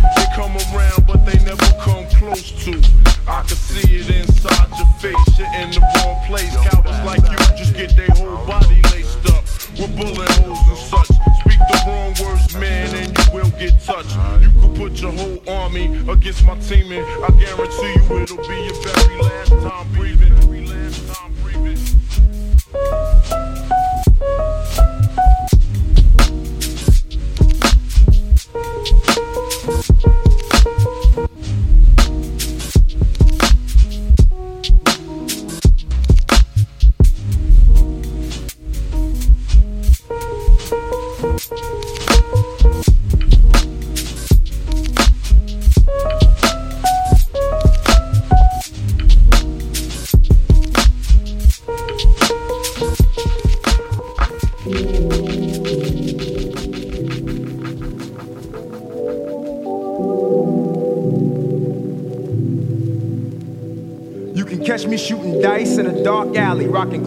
[0.00, 2.82] They come around, but they never come close to.
[3.26, 5.38] I can see it inside your face.
[5.38, 6.54] You're in the wrong place.
[6.68, 9.44] Cowards like you just get their whole body laced up
[9.78, 11.06] with bullet holes and such.
[11.40, 14.16] Speak the wrong words, man, and you will get touched.
[14.42, 18.13] You could put your whole army against my team, and I guarantee you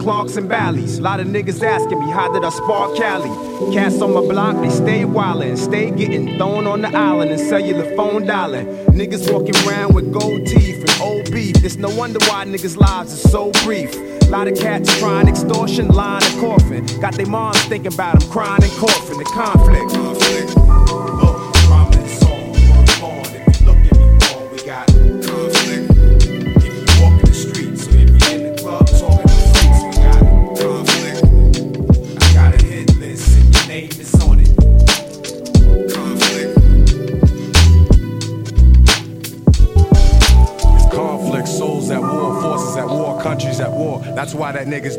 [0.08, 1.00] Clarks and Bally's.
[1.00, 3.28] Lot of niggas asking me, how did I spark Cali?
[3.74, 7.94] Cats on my block, they stay wildin', stay getting thrown on the island and cellular
[7.94, 8.64] phone dialing.
[8.86, 11.62] Niggas walking around with gold teeth and old beef.
[11.62, 13.94] It's no wonder why niggas' lives are so brief.
[14.30, 16.86] Lot of cats trying extortion, lying and coffin.
[17.02, 19.18] Got their moms thinking about them crying and coughing.
[19.18, 19.97] The conflict.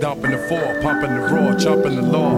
[0.10, 2.34] Dumping the four, pumping the raw, jumping the law.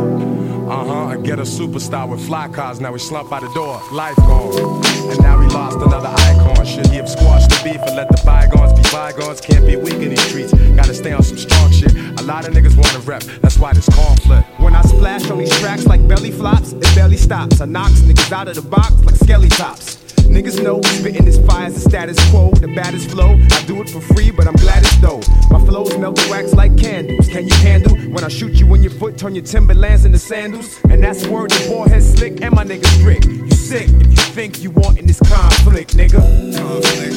[0.69, 3.81] Uh huh, I get a superstar with fly cars, now we slump by the door.
[3.93, 4.83] Life gone.
[5.09, 6.65] And now we lost another icon.
[6.65, 9.39] Should he have squashed the beef and let the bygones be bygones?
[9.39, 10.53] Can't be weak in these streets.
[10.75, 11.95] Gotta stay on some strong shit.
[12.19, 14.49] A lot of niggas wanna rep, that's why there's conflict.
[14.59, 17.61] When I splash on these tracks like belly flops, it belly stops.
[17.61, 19.90] I knocks niggas out of the box like skelly tops.
[20.31, 23.37] Niggas know spitting this fire is the status quo, the baddest flow.
[23.51, 25.19] I do it for free, but I'm glad it's though.
[25.49, 27.27] My flows melt the wax like candles.
[27.27, 30.79] Can you handle when I shoot you in your foot, turn your Timberlands into sandals?
[30.89, 33.25] And that's word the head slick and my niggas strict.
[33.25, 36.21] You sick if you think you want in this conflict, nigga.
[36.57, 37.10] Conflict.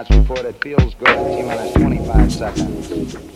[0.00, 1.08] Astronauts report it feels good.
[1.08, 3.29] T minus 25 seconds.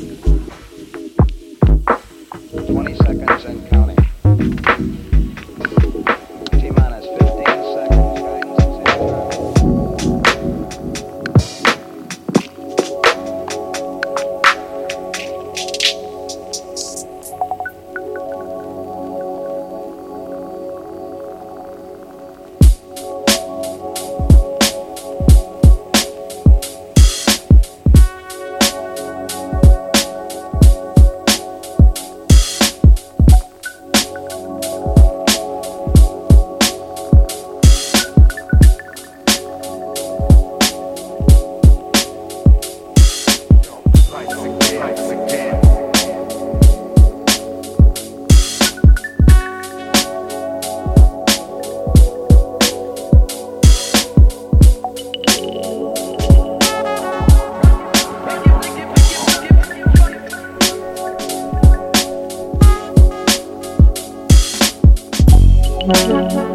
[65.84, 66.53] И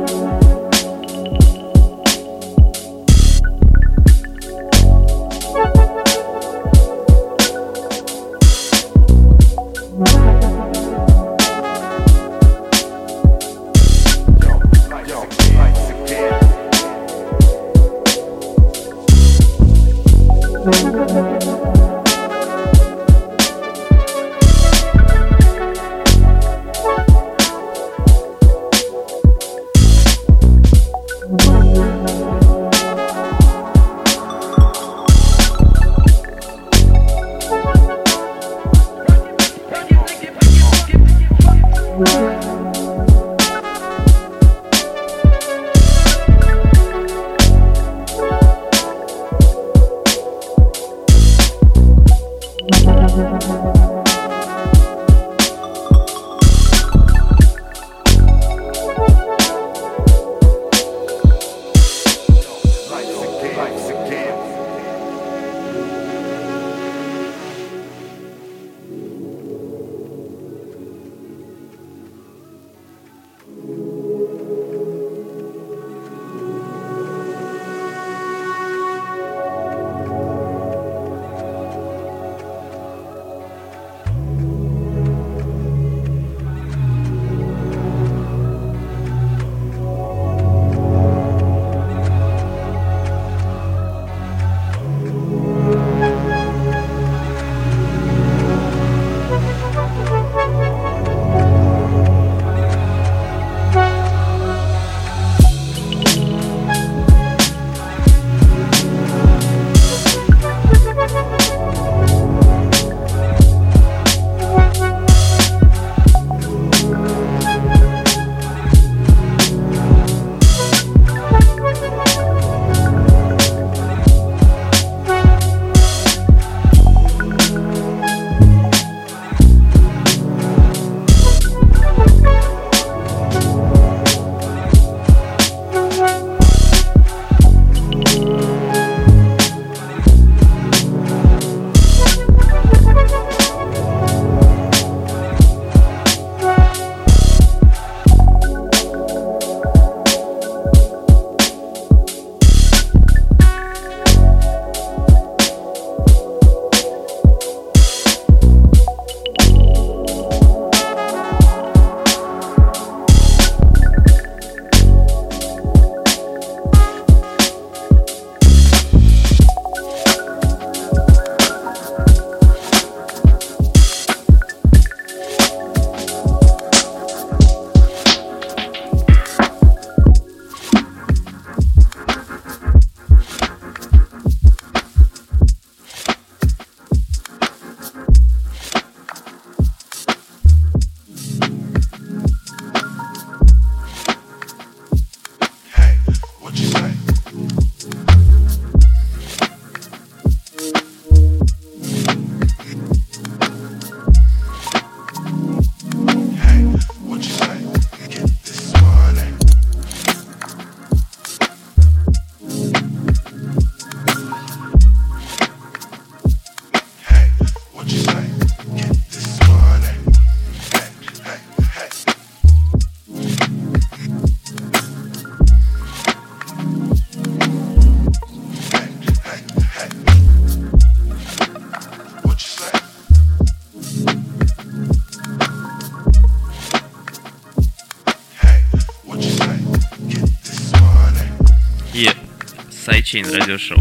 [243.09, 243.79] Сайчейн радиошоу.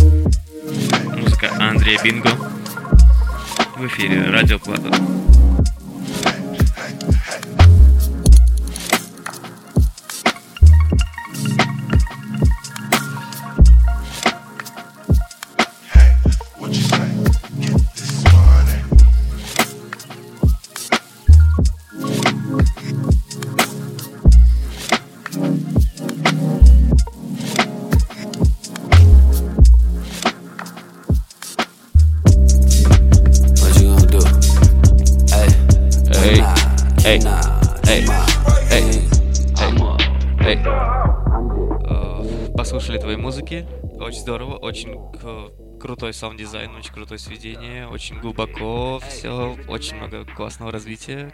[1.19, 2.31] Музыка Андрея Бинго.
[45.99, 51.33] Крутой саунд-дизайн, очень крутое сведение, очень глубоко, все, очень много классного развития.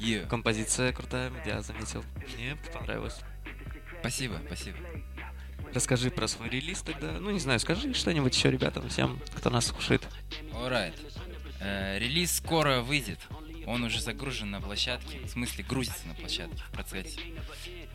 [0.00, 0.26] Yeah.
[0.26, 2.02] Композиция крутая, я заметил.
[2.34, 3.20] Мне понравилось.
[4.00, 4.76] Спасибо, спасибо.
[5.72, 7.12] Расскажи про свой релиз тогда.
[7.20, 10.02] Ну, не знаю, скажи что-нибудь еще ребятам, всем, кто нас слушает.
[10.50, 10.94] Alright.
[11.60, 13.20] Э, релиз скоро выйдет.
[13.66, 15.20] Он уже загружен на площадке.
[15.20, 17.20] В смысле, грузится на площадке в процессе.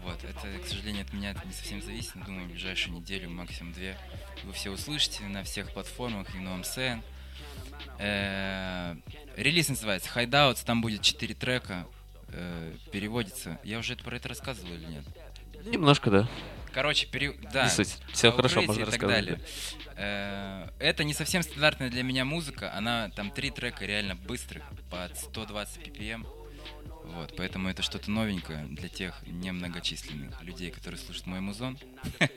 [0.07, 2.15] Вот, это, к сожалению, от меня не совсем зависит.
[2.15, 3.97] но Думаю, в ближайшую неделю, максимум две,
[4.45, 7.01] вы все услышите на всех платформах и на МСН.
[7.99, 8.95] Э,
[9.35, 11.85] Релиз называется Hideouts, там будет 4 трека.
[12.29, 13.59] Э, Переводится.
[13.65, 15.03] Я уже про это рассказывал или нет?
[15.65, 16.29] Немножко, да.
[16.71, 17.33] Короче, пере...
[17.51, 17.65] да.
[17.65, 17.97] Не суть.
[18.13, 19.41] Всё о хорошо, можно далее.
[19.95, 22.73] Э, Это не совсем стандартная для меня музыка.
[22.73, 26.25] Она там три трека реально быстрых под 120 ppm.
[27.15, 31.77] Вот, поэтому это что-то новенькое для тех немногочисленных людей, которые слушают мой музон.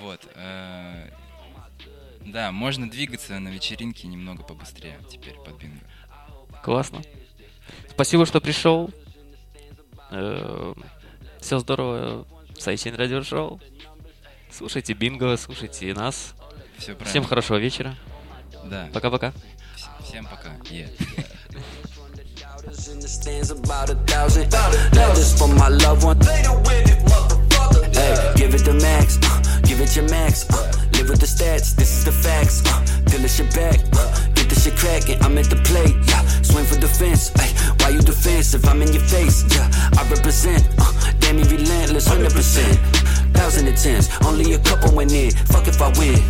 [0.00, 0.26] Вот.
[0.34, 1.10] э,
[2.24, 5.84] Да, можно двигаться на вечеринке немного побыстрее теперь под бинго.
[6.64, 7.02] Классно.
[7.90, 8.90] Спасибо, что пришел.
[10.10, 12.26] Все здорово.
[12.58, 13.60] Сайчейн радио шоу.
[14.50, 16.34] Слушайте Бинго, слушайте нас.
[16.78, 17.26] Всем правильно.
[17.28, 17.94] хорошего вечера.
[18.64, 18.88] Да.
[18.92, 19.32] Пока-пока.
[19.76, 20.50] Вс- Всем пока.
[20.70, 20.90] Yeah.
[22.66, 24.50] in the stands about a thousand.
[24.50, 26.18] This for my loved one.
[26.20, 26.42] Hey,
[28.36, 30.48] give it the max, uh, give it your max.
[30.50, 32.62] Uh, live with the stats, this is the facts.
[32.66, 32.84] Uh,
[33.22, 35.20] the shit back, uh, the shit cracking.
[35.22, 36.22] I'm at the plate, yeah.
[36.42, 37.50] Swing for defense, ay,
[37.80, 38.64] why you defensive?
[38.66, 39.68] I'm in your face, yeah.
[39.98, 42.78] I represent, uh, damn me relentless, hundred percent.
[43.34, 45.32] Thousand and tens, only a couple went in.
[45.50, 46.22] Fuck if I win.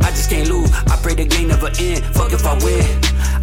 [0.00, 0.72] I just can't lose.
[0.72, 2.02] I pray the game never end.
[2.16, 2.82] Fuck if I win.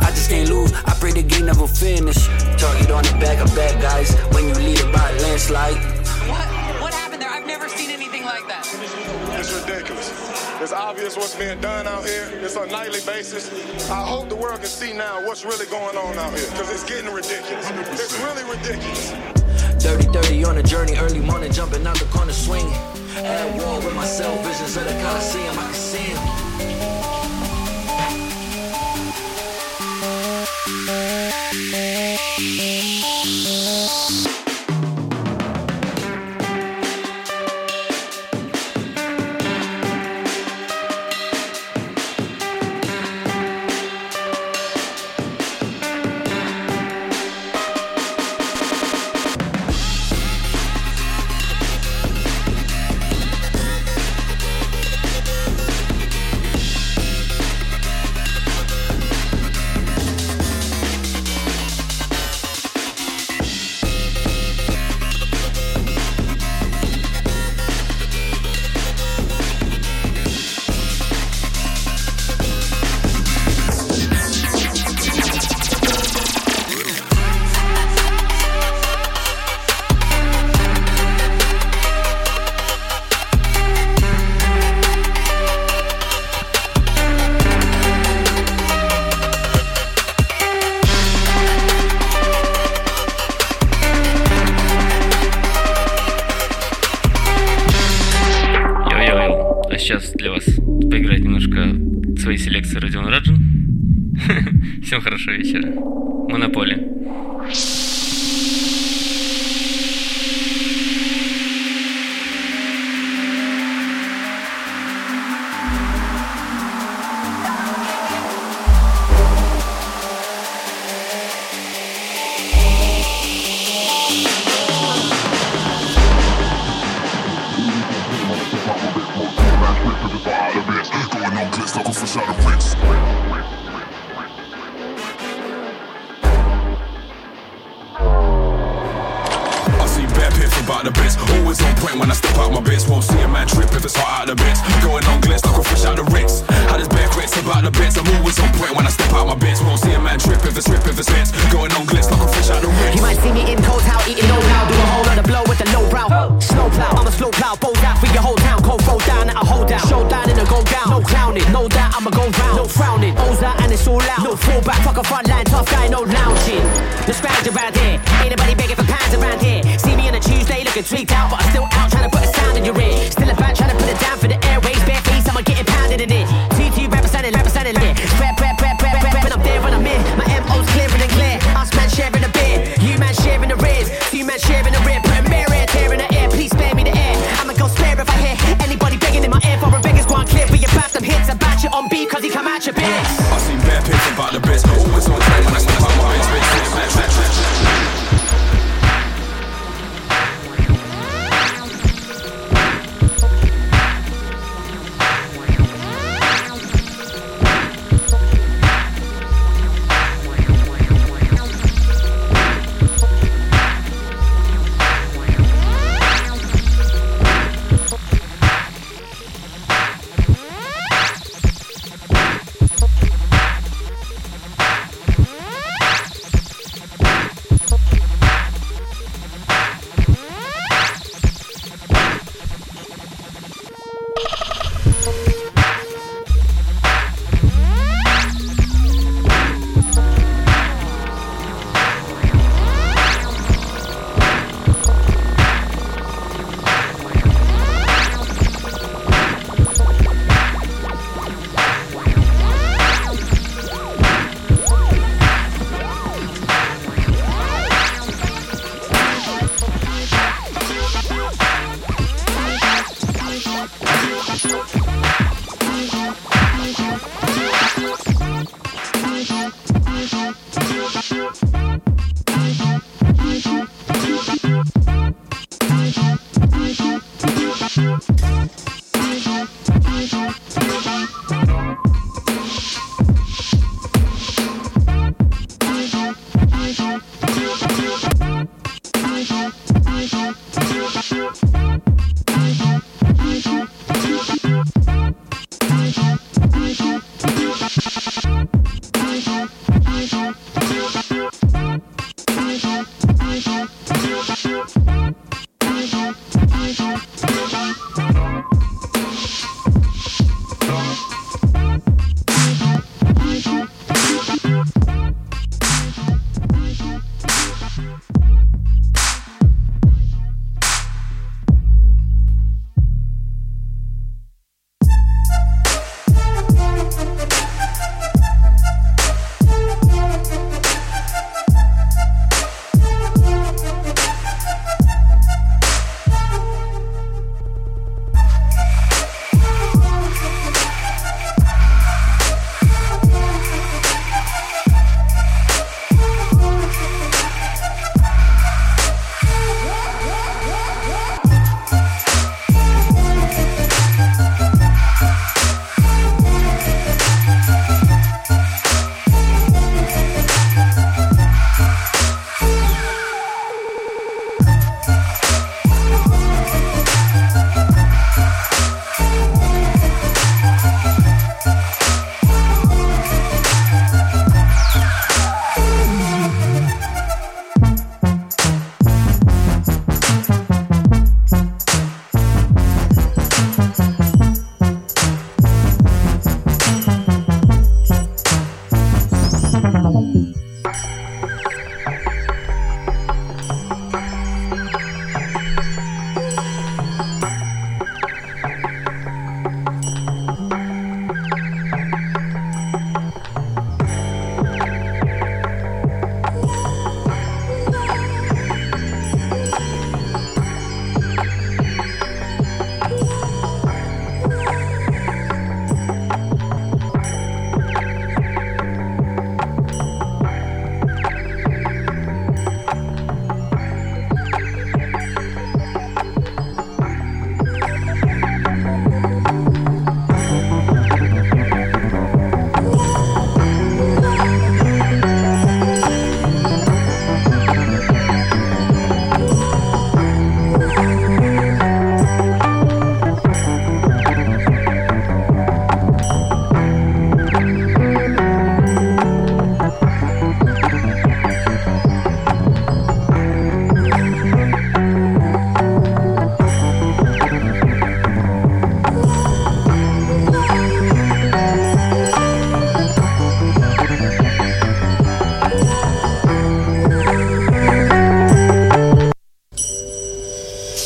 [0.01, 0.73] I just can't lose.
[0.73, 2.25] I pray the game never finish.
[2.57, 4.17] Target on the back of bad guys.
[4.33, 5.77] When you lead it by a landslide.
[6.25, 6.81] What?
[6.81, 7.29] What happened there?
[7.29, 8.62] I've never seen anything like that.
[10.63, 12.29] It's obvious what's being done out here.
[12.35, 13.51] It's on a nightly basis.
[13.89, 16.85] I hope the world can see now what's really going on out here because it's
[16.85, 17.69] getting ridiculous.
[17.99, 19.11] It's really ridiculous.
[19.83, 20.95] Dirty, dirty on a journey.
[20.95, 22.71] Early morning, jumping out the corner, swinging.
[23.17, 24.39] At war with myself.
[24.47, 25.59] Visions of the Coliseum.
[25.59, 26.42] I can see 'em.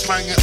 [0.08, 0.38] clanging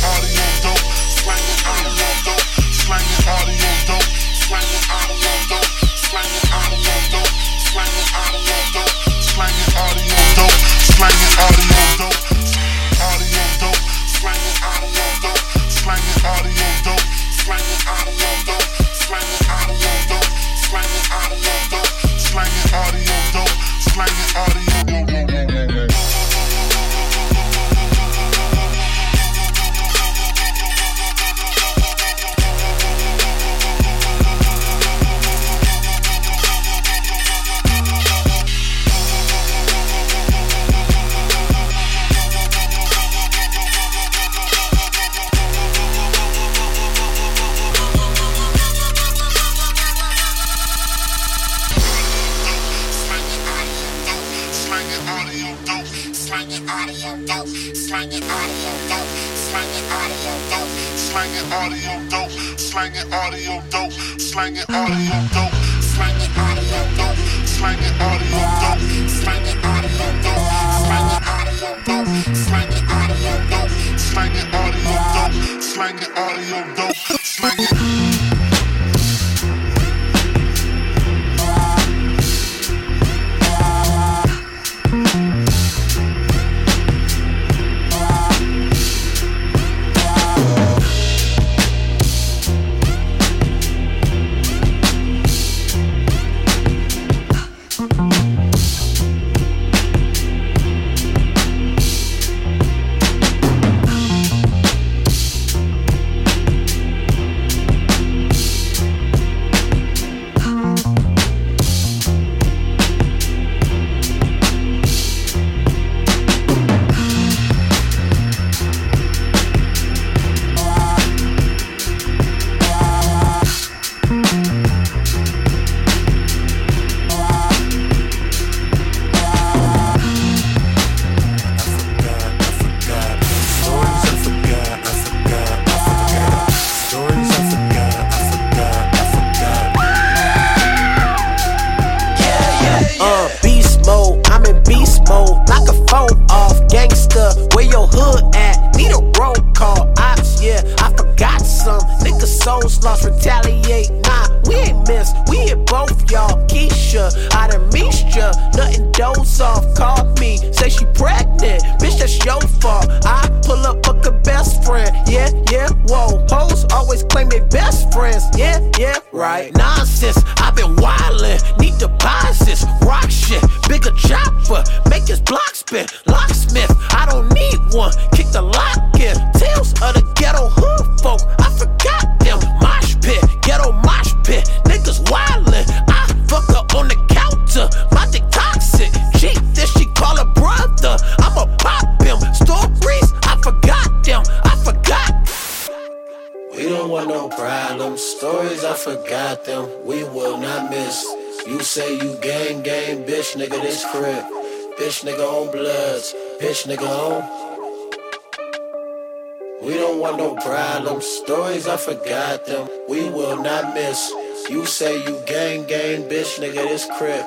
[211.84, 212.66] forgot them.
[212.88, 214.10] We will not miss.
[214.48, 217.26] You say you gang, gang, bitch, nigga, this crib.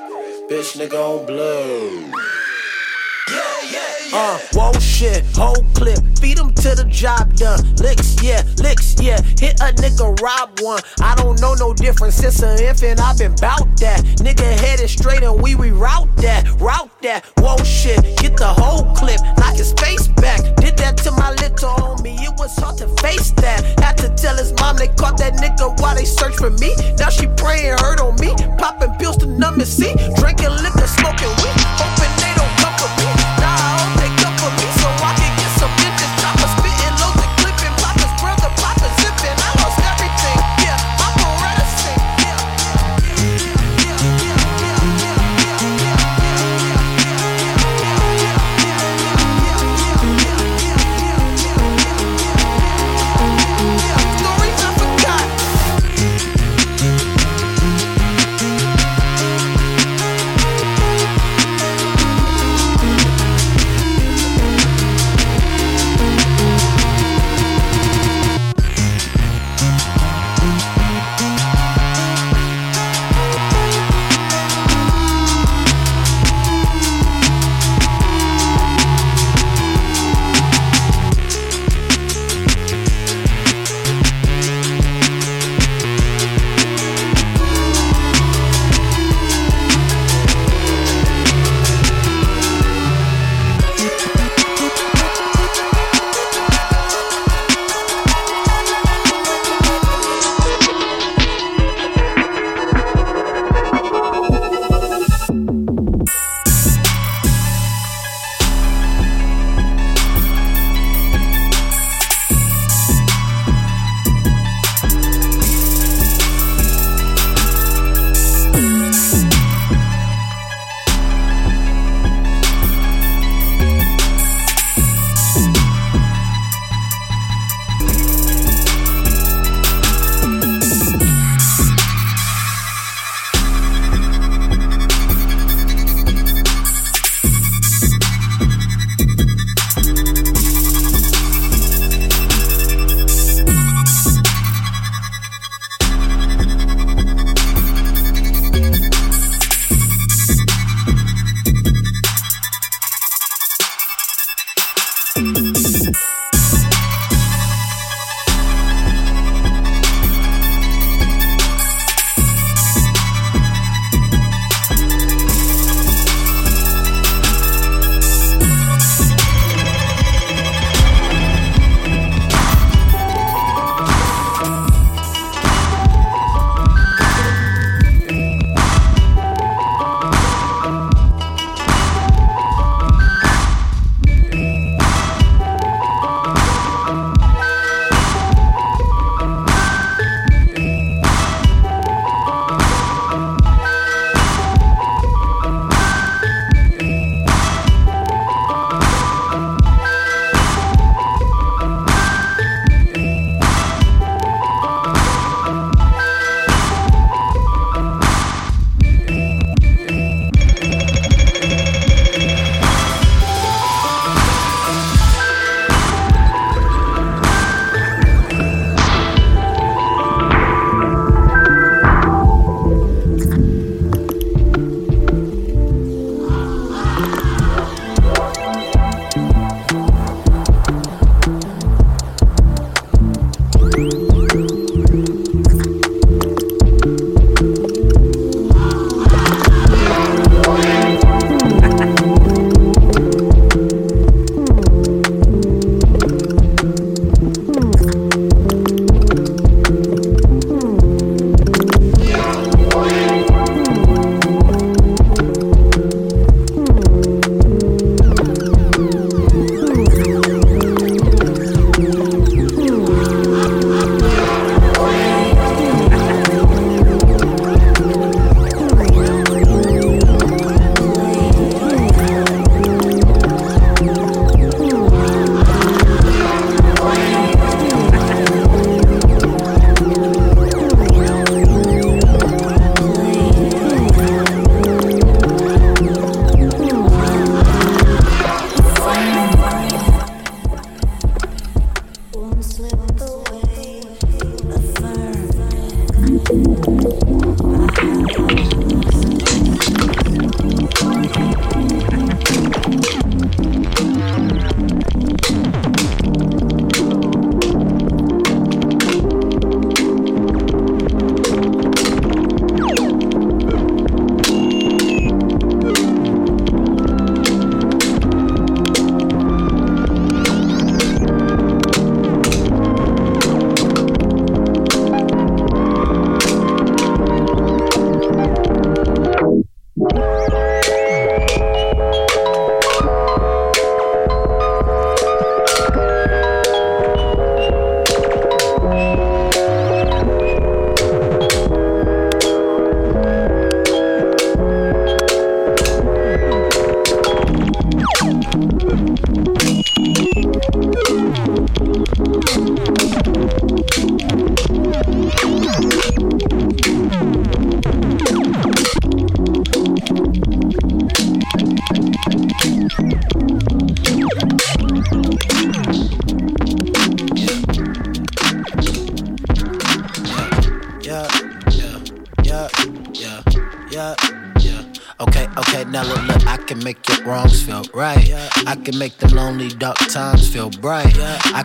[0.50, 2.37] Bitch, nigga on blood.
[4.14, 7.60] Uh, whoa shit, whole clip, feed him to the job done.
[7.76, 9.22] Licks, yeah, licks, yeah.
[9.40, 10.82] Hit a nigga, rob one.
[11.02, 13.00] I don't know no difference since an infant.
[13.02, 14.02] I've been bout that.
[14.24, 17.26] Nigga headed straight and we reroute that, route that.
[17.38, 20.40] Whoa shit, get the whole clip, knock his face back.
[20.58, 23.80] Did that to my little homie, it was hard to face that.
[23.80, 26.76] Had to tell his mom they caught that nigga while they searched for me.
[26.98, 29.94] Now she praying hurt on me, popping pills to numb and see.
[30.16, 32.27] Drinking liquor, smoking weed, hoping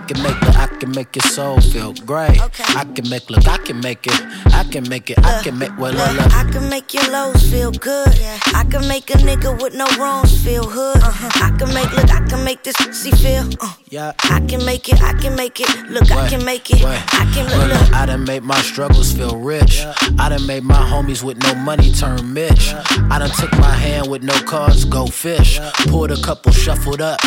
[0.07, 2.41] can make the, I can make your soul feel great.
[2.41, 4.21] I can make, look, I can make it,
[4.53, 6.33] I can make it, I can make, well, look, look.
[6.35, 8.09] I can make your lows feel good.
[8.55, 11.03] I can make a nigga with no wrongs feel hood.
[11.03, 11.47] Uh-huh.
[11.47, 13.49] I can make, look, I can make this pussy feel.
[13.61, 13.75] Uh.
[13.91, 14.13] Yeah.
[14.25, 15.69] I can make it, I can make it.
[15.91, 16.83] Look, I can make it.
[16.83, 17.03] wait.
[17.15, 17.93] I can Look, look, look, look.
[17.93, 19.85] I done made my struggles feel rich.
[20.19, 22.75] I done made my homies with no money turn Mitch.
[22.75, 25.59] I done took my hand with no cards, go fish.
[25.89, 27.21] Pulled a couple, shuffled up,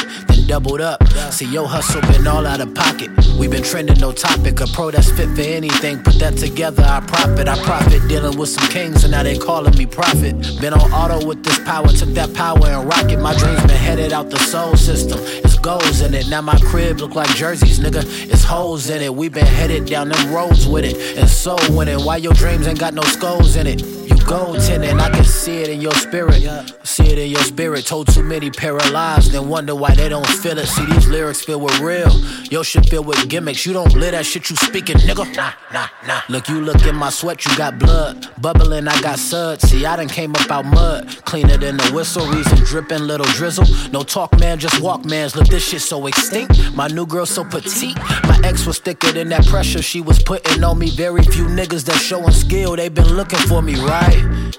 [0.48, 1.06] doubled up.
[1.32, 3.10] See, your hustle been all out of pocket.
[3.38, 4.60] We been trending, no topic.
[4.62, 6.02] A pro that's fit for anything.
[6.04, 7.48] Put that together, I profit.
[7.48, 10.36] I profit dealing with some kings, and now they calling me prophet.
[10.62, 13.20] Been on auto with this power, took that power and rocket.
[13.20, 15.20] My dreams been headed out the soul system.
[15.22, 16.28] It's goals in it.
[16.30, 18.04] Now my crib look like jerseys, nigga.
[18.32, 19.14] It's holes in it.
[19.14, 21.18] We been headed down them roads with it.
[21.18, 22.04] And so winning.
[22.06, 23.95] Why your dreams ain't got no skulls in it?
[24.06, 26.44] You goaltending, I can see it in your spirit.
[26.84, 27.86] See it in your spirit.
[27.88, 30.68] Told too many paralyzed, then wonder why they don't feel it.
[30.68, 32.12] See these lyrics filled with real.
[32.52, 33.66] Your shit filled with gimmicks.
[33.66, 35.36] You don't live that shit you speaking, nigga.
[35.36, 36.22] Nah, nah, nah.
[36.30, 38.28] Look, you look in my sweat, you got blood.
[38.40, 39.68] Bubbling, I got suds.
[39.68, 41.08] See, I done came up out mud.
[41.26, 43.66] Cleaner than the whistle, reason dripping, little drizzle.
[43.92, 45.36] No talk, man, just walk, mans.
[45.36, 46.76] Look, this shit so extinct.
[46.76, 47.98] My new girl so petite.
[48.28, 50.92] My ex was thicker than that pressure she was putting on me.
[50.92, 53.95] Very few niggas that showing skill, they been looking for me, right?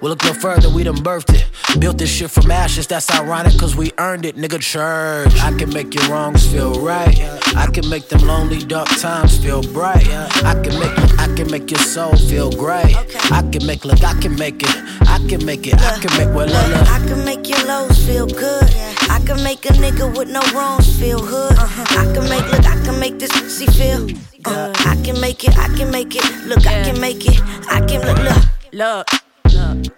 [0.02, 1.46] Well, look no further, we done birthed it.
[1.80, 4.60] Built this shit from ashes, that's ironic, cause we earned it, nigga.
[4.60, 5.34] Church.
[5.40, 7.18] I can make your wrongs feel right.
[7.56, 10.06] I can make them lonely dark times feel bright.
[10.44, 12.96] I can make I can make your soul feel great.
[13.30, 14.76] I can make look, I can make it.
[15.08, 15.74] I can make it.
[15.74, 16.88] I can make well, look, look.
[16.88, 18.64] I can make your lows feel good.
[19.10, 21.56] I can make a nigga with no wrongs feel hood.
[21.58, 24.08] I can make look, I can make this pussy feel.
[24.44, 26.24] Uh, I can make it, I can make it.
[26.46, 27.40] Look, I can make it.
[27.68, 28.44] I can look, look.
[28.72, 29.25] Look.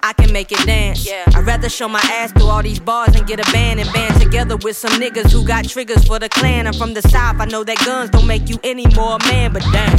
[0.03, 1.07] I can make it dance.
[1.07, 1.25] Yeah.
[1.35, 4.21] I'd rather show my ass through all these bars and get a band and band
[4.21, 6.67] together with some niggas who got triggers for the clan.
[6.67, 9.63] I'm from the south, I know that guns don't make you any more man, but
[9.73, 9.99] damn.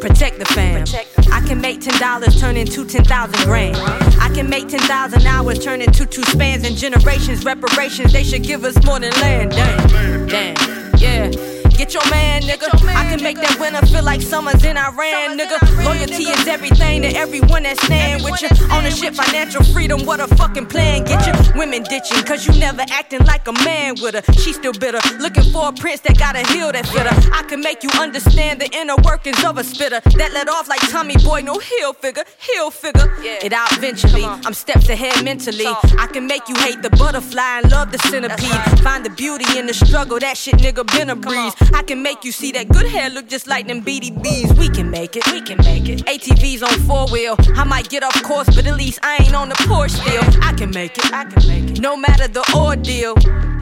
[0.00, 0.84] Protect the fam.
[1.32, 3.76] I can make ten dollars turn into ten thousand grand.
[4.20, 7.44] I can make ten thousand hours turn into two spans and generations.
[7.44, 9.52] Reparations they should give us more than land.
[9.52, 11.53] Damn, damn, yeah.
[11.76, 12.68] Get your man, nigga.
[12.94, 15.58] I can make that winter feel like summer's in Iran, nigga.
[15.84, 18.48] Loyalty is everything to everyone that stand with you.
[18.70, 21.04] Ownership, financial freedom, what a fucking plan.
[21.04, 24.32] Get you women ditching, cause you never acting like a man with her.
[24.34, 27.30] She still bitter, looking for a prince that got a heel that fit her.
[27.34, 30.80] I can make you understand the inner workings of a spitter that let off like
[30.90, 33.12] Tommy Boy, no heel figure, heel figure.
[33.20, 34.24] It out eventually.
[34.24, 35.66] I'm steps ahead mentally.
[35.66, 38.80] I can make you hate the butterfly and love the centipede.
[38.80, 41.52] Find the beauty in the struggle, that shit nigga been a breeze.
[41.74, 44.56] I can make you see that good hair look just like them BDBs.
[44.56, 46.04] We can make it, we can make it.
[46.06, 47.34] ATVs on four wheel.
[47.56, 50.22] I might get off course, but at least I ain't on the porch still.
[50.40, 51.80] I can make it, I can make it.
[51.80, 53.14] No matter the ordeal,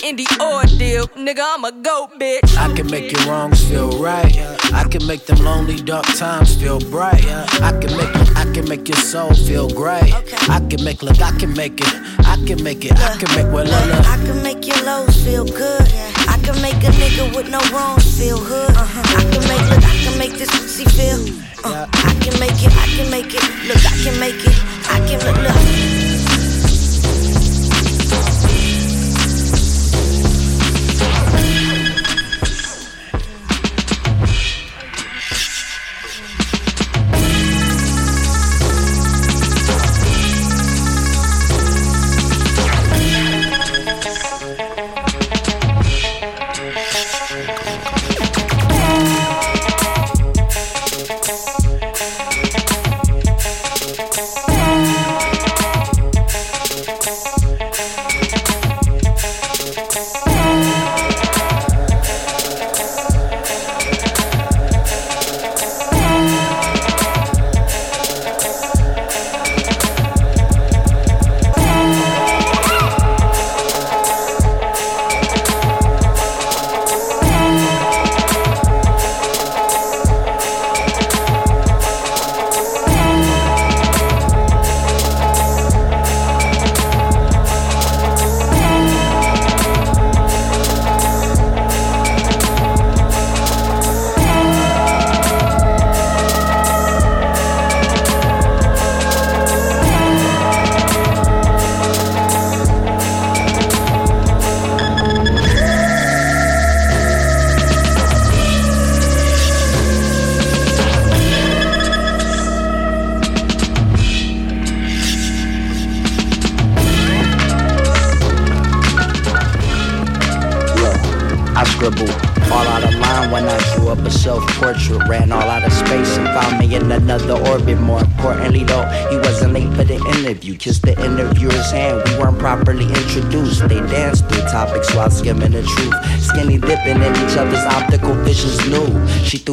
[0.04, 2.54] in the ordeal, nigga, I'm a goat bitch.
[2.56, 4.36] I can make your wrongs feel right.
[4.74, 7.24] I can make them lonely dark times feel bright.
[7.26, 10.12] I can make I can make your soul feel great.
[10.50, 11.94] I can make look, I can make it.
[12.26, 12.92] I can make it.
[12.92, 14.06] I can make well, look, look.
[14.06, 15.88] I can make your lows feel good.
[16.28, 17.60] I can make a nigga with no
[17.92, 18.74] wrongs feel hood.
[18.76, 21.20] I can make look, I can make this pussy feel.
[21.64, 23.42] Uh, I can make it, I can make it.
[23.66, 24.56] Look, I can make it.
[24.88, 26.01] I can look, look.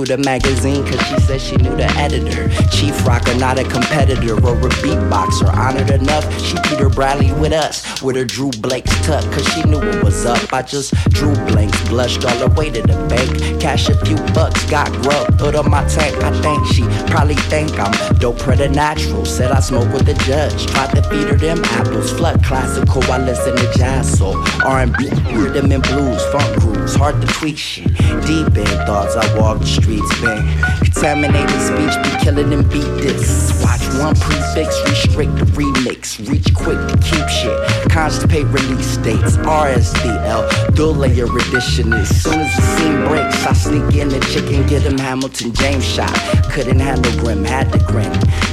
[0.10, 2.50] The magazine cause she said she knew the editor.
[2.72, 5.54] Chief rocker, not a competitor or a beatboxer.
[5.54, 7.99] Honored enough, she Peter Bradley with us.
[8.02, 10.54] With her Drew Blake's tuck cause she knew what was up.
[10.54, 13.60] I just drew blanks, blushed all the way to the bank.
[13.60, 16.16] Cash a few bucks, got grub, put on my tank.
[16.24, 19.26] I think she probably think I'm dope preternatural.
[19.26, 22.14] Said I smoke with the judge, tried to feed her them apples.
[22.14, 24.38] Flood classical, I listen to jazz soul.
[24.64, 27.88] R&B, rhythm and blues, funk grooves, hard to tweak shit.
[28.26, 30.48] Deep in thoughts, I walk the streets, bang.
[30.84, 33.50] Contaminated speech be killing and beat this.
[33.98, 36.20] One prefix, restrict the remix.
[36.30, 37.58] Reach quick to keep shit.
[37.90, 41.94] Constipate release dates, RSDL, dual layer edition.
[41.94, 45.86] As soon as the scene breaks, I sneak in the chicken, get him Hamilton James
[45.86, 46.14] shot.
[46.52, 48.12] Couldn't handle grim, had to grin.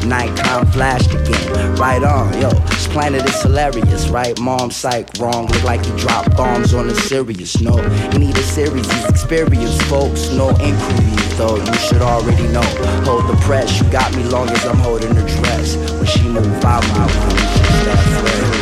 [0.09, 1.75] Nikon flashed again.
[1.77, 2.51] Right on, yo.
[2.51, 4.39] This planet is hilarious, right?
[4.41, 5.47] Mom psych wrong.
[5.47, 7.61] Look like he dropped bombs on a serious.
[7.61, 7.77] No,
[8.17, 10.31] need a series, he's experienced, folks.
[10.31, 11.57] No inquiries, though.
[11.57, 12.63] You should already know.
[13.05, 15.77] Hold the press, you got me long as I'm holding her dress.
[15.93, 18.56] When she move out, my she's that.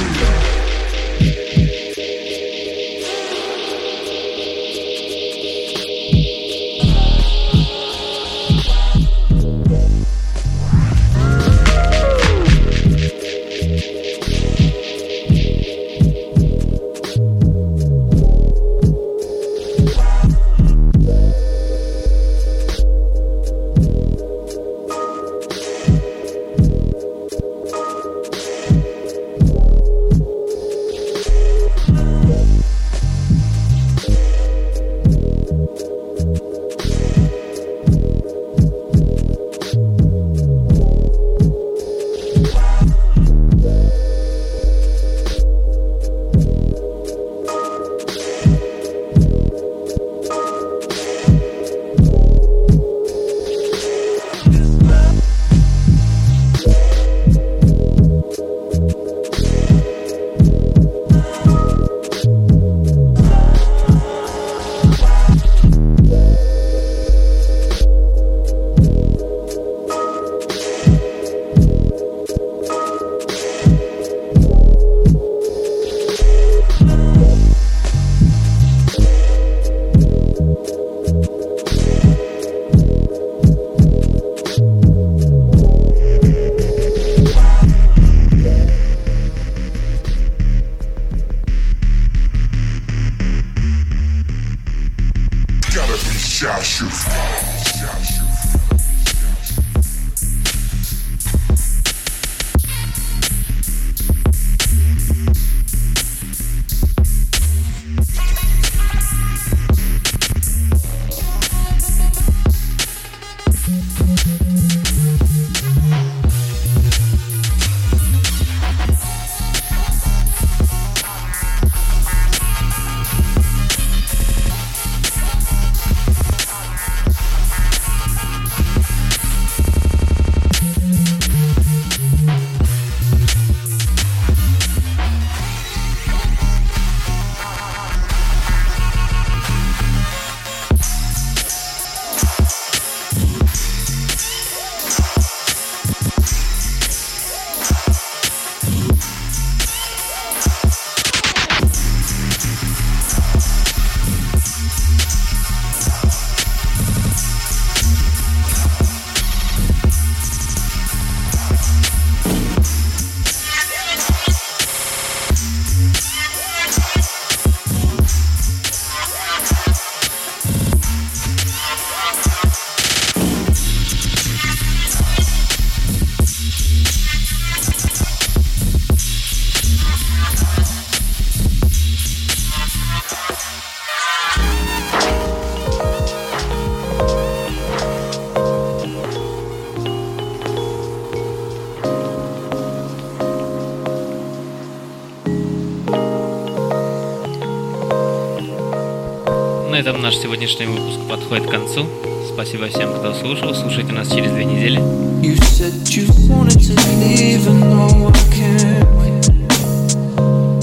[199.86, 201.86] Этом наш сегодняшний выпуск подходит к концу.
[202.32, 203.54] Спасибо всем, кто слушал.
[203.54, 204.78] Слушайте нас через две недели.
[205.22, 209.28] You said you wanted to leave and no I can't wait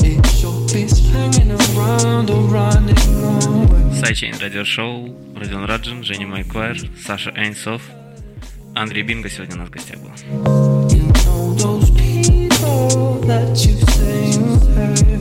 [0.01, 7.31] It's your face hanging around or running away Сайчейн радиошоу, Родион Раджин, Женя Майквайр, Саша
[7.35, 7.81] Эйнсов,
[8.73, 10.09] Андрей Бинго сегодня у нас в гостях был.
[11.57, 15.20] those people that you say you hurt.